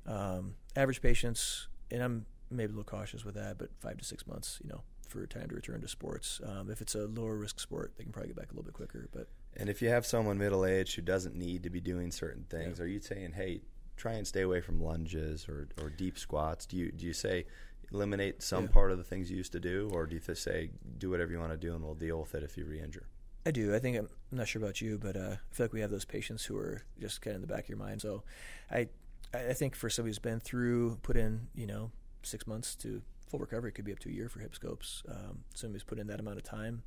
Um, 0.05 0.55
average 0.75 1.01
patients, 1.01 1.67
and 1.89 2.03
I'm 2.03 2.25
maybe 2.51 2.73
a 2.73 2.75
little 2.75 2.83
cautious 2.83 3.23
with 3.23 3.35
that, 3.35 3.57
but 3.57 3.69
five 3.79 3.97
to 3.97 4.03
six 4.05 4.27
months, 4.27 4.59
you 4.63 4.69
know, 4.69 4.81
for 5.07 5.25
time 5.25 5.49
to 5.49 5.55
return 5.55 5.81
to 5.81 5.87
sports. 5.87 6.41
Um, 6.45 6.69
if 6.69 6.81
it's 6.81 6.95
a 6.95 7.05
lower 7.07 7.37
risk 7.37 7.59
sport, 7.59 7.93
they 7.97 8.03
can 8.03 8.11
probably 8.11 8.29
get 8.29 8.37
back 8.37 8.51
a 8.51 8.53
little 8.53 8.65
bit 8.65 8.73
quicker. 8.73 9.07
But 9.13 9.27
and 9.55 9.69
if 9.69 9.81
you 9.81 9.89
have 9.89 10.05
someone 10.05 10.37
middle 10.37 10.65
aged 10.65 10.95
who 10.95 11.01
doesn't 11.01 11.35
need 11.35 11.63
to 11.63 11.69
be 11.69 11.79
doing 11.79 12.11
certain 12.11 12.45
things, 12.49 12.79
yeah. 12.79 12.85
are 12.85 12.87
you 12.87 12.99
saying, 12.99 13.33
hey, 13.33 13.61
try 13.95 14.13
and 14.13 14.27
stay 14.27 14.41
away 14.41 14.61
from 14.61 14.81
lunges 14.81 15.47
or, 15.47 15.69
or 15.81 15.89
deep 15.89 16.17
squats? 16.17 16.65
Do 16.65 16.77
you 16.77 16.91
do 16.91 17.05
you 17.05 17.13
say 17.13 17.45
eliminate 17.91 18.41
some 18.41 18.65
yeah. 18.65 18.71
part 18.71 18.91
of 18.91 18.97
the 18.97 19.03
things 19.03 19.29
you 19.29 19.37
used 19.37 19.51
to 19.51 19.59
do, 19.59 19.89
or 19.93 20.05
do 20.05 20.15
you 20.15 20.21
just 20.21 20.43
say 20.43 20.69
do 20.97 21.09
whatever 21.09 21.31
you 21.31 21.39
want 21.39 21.51
to 21.51 21.57
do 21.57 21.75
and 21.75 21.83
we'll 21.83 21.95
deal 21.95 22.19
with 22.19 22.35
it 22.35 22.43
if 22.43 22.57
you 22.57 22.65
re-injure? 22.65 23.07
I 23.45 23.51
do. 23.51 23.75
I 23.75 23.79
think 23.79 23.97
I'm, 23.97 24.09
not 24.31 24.47
sure 24.47 24.61
about 24.61 24.81
you, 24.81 24.97
but 24.97 25.15
uh, 25.15 25.35
I 25.35 25.55
feel 25.55 25.65
like 25.65 25.73
we 25.73 25.81
have 25.81 25.91
those 25.91 26.05
patients 26.05 26.45
who 26.45 26.57
are 26.57 26.83
just 26.99 27.21
kind 27.21 27.35
of 27.35 27.43
in 27.43 27.47
the 27.47 27.53
back 27.53 27.65
of 27.65 27.69
your 27.69 27.77
mind. 27.77 28.01
So, 28.01 28.23
I 28.71 28.87
I 29.33 29.53
think 29.53 29.75
for 29.75 29.89
somebody 29.89 30.09
who's 30.09 30.19
been 30.19 30.39
through, 30.39 30.97
put 31.01 31.17
in, 31.17 31.47
you 31.55 31.65
know, 31.65 31.91
six 32.21 32.45
months 32.47 32.75
to 32.75 33.01
full 33.27 33.39
recovery, 33.39 33.69
it 33.69 33.73
could 33.73 33.85
be 33.85 33.91
up 33.91 33.99
to 33.99 34.09
a 34.09 34.11
year 34.11 34.29
for 34.29 34.39
hip 34.39 34.55
scopes. 34.55 35.03
Um, 35.09 35.43
somebody 35.55 35.75
who's 35.75 35.83
put 35.83 35.99
in 35.99 36.07
that 36.07 36.19
amount 36.19 36.37
of 36.37 36.43
time. 36.43 36.83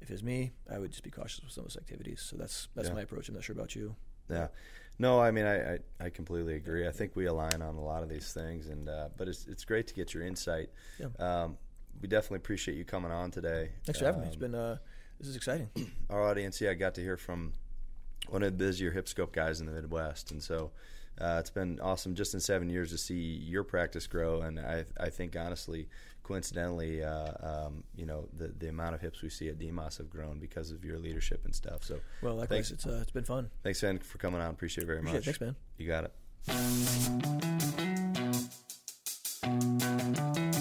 If 0.00 0.10
it's 0.10 0.22
me, 0.22 0.52
I 0.70 0.78
would 0.78 0.90
just 0.90 1.02
be 1.02 1.10
cautious 1.10 1.42
with 1.42 1.52
some 1.52 1.64
of 1.64 1.68
those 1.68 1.76
activities. 1.76 2.20
So 2.20 2.36
that's 2.36 2.68
that's 2.74 2.88
yeah. 2.88 2.94
my 2.94 3.02
approach. 3.02 3.28
I'm 3.28 3.34
not 3.34 3.44
sure 3.44 3.54
about 3.54 3.74
you. 3.74 3.94
Yeah, 4.28 4.48
no, 4.98 5.20
I 5.20 5.30
mean 5.30 5.46
I, 5.46 5.74
I, 5.74 5.78
I, 6.00 6.10
completely 6.10 6.54
agree. 6.54 6.86
I 6.86 6.90
think 6.90 7.16
we 7.16 7.26
align 7.26 7.62
on 7.62 7.76
a 7.76 7.84
lot 7.84 8.02
of 8.02 8.08
these 8.08 8.32
things, 8.32 8.68
and 8.68 8.88
uh, 8.88 9.08
but 9.16 9.28
it's 9.28 9.46
it's 9.46 9.64
great 9.64 9.86
to 9.88 9.94
get 9.94 10.14
your 10.14 10.22
insight. 10.22 10.70
Yeah. 10.98 11.06
Um, 11.18 11.58
we 12.00 12.08
definitely 12.08 12.38
appreciate 12.38 12.76
you 12.76 12.84
coming 12.84 13.10
on 13.10 13.30
today. 13.30 13.70
Thanks 13.84 13.98
for 13.98 14.06
having 14.06 14.22
me. 14.22 14.26
It's 14.26 14.36
been 14.36 14.54
uh, 14.54 14.76
this 15.18 15.28
is 15.28 15.36
exciting. 15.36 15.68
Our 16.10 16.22
audience, 16.22 16.60
yeah, 16.60 16.70
I 16.70 16.74
got 16.74 16.94
to 16.94 17.00
hear 17.00 17.16
from 17.16 17.52
one 18.28 18.42
of 18.42 18.52
the 18.52 18.64
busier 18.64 18.90
hip 18.90 19.08
scope 19.08 19.32
guys 19.32 19.60
in 19.60 19.66
the 19.66 19.72
Midwest, 19.72 20.30
and 20.30 20.42
so 20.42 20.70
uh, 21.20 21.36
it's 21.40 21.50
been 21.50 21.80
awesome 21.80 22.14
just 22.14 22.34
in 22.34 22.40
seven 22.40 22.68
years 22.68 22.90
to 22.90 22.98
see 22.98 23.14
your 23.14 23.64
practice 23.64 24.06
grow. 24.06 24.42
And 24.42 24.60
I 24.60 24.84
I 24.98 25.10
think 25.10 25.36
honestly, 25.36 25.88
coincidentally, 26.22 27.02
uh, 27.02 27.32
um, 27.40 27.84
you 27.94 28.04
know, 28.06 28.28
the 28.36 28.48
the 28.48 28.68
amount 28.68 28.94
of 28.94 29.00
hips 29.00 29.22
we 29.22 29.30
see 29.30 29.48
at 29.48 29.58
DMOS 29.58 29.98
have 29.98 30.10
grown 30.10 30.38
because 30.38 30.70
of 30.70 30.84
your 30.84 30.98
leadership 30.98 31.44
and 31.44 31.54
stuff. 31.54 31.84
So, 31.84 32.00
well, 32.22 32.34
likewise, 32.34 32.68
thanks. 32.68 32.70
it's 32.72 32.86
uh, 32.86 32.98
it's 33.00 33.12
been 33.12 33.24
fun. 33.24 33.50
Thanks, 33.62 33.80
Ben, 33.80 33.98
for 33.98 34.18
coming 34.18 34.40
on. 34.40 34.50
Appreciate 34.50 34.84
it 34.84 34.86
very 34.86 34.98
Appreciate 34.98 35.26
much. 35.26 35.28
It. 35.28 35.38
Thanks, 35.38 35.40
man. 35.40 35.56
You 35.78 35.86
got 35.86 36.04
it. 40.52 40.55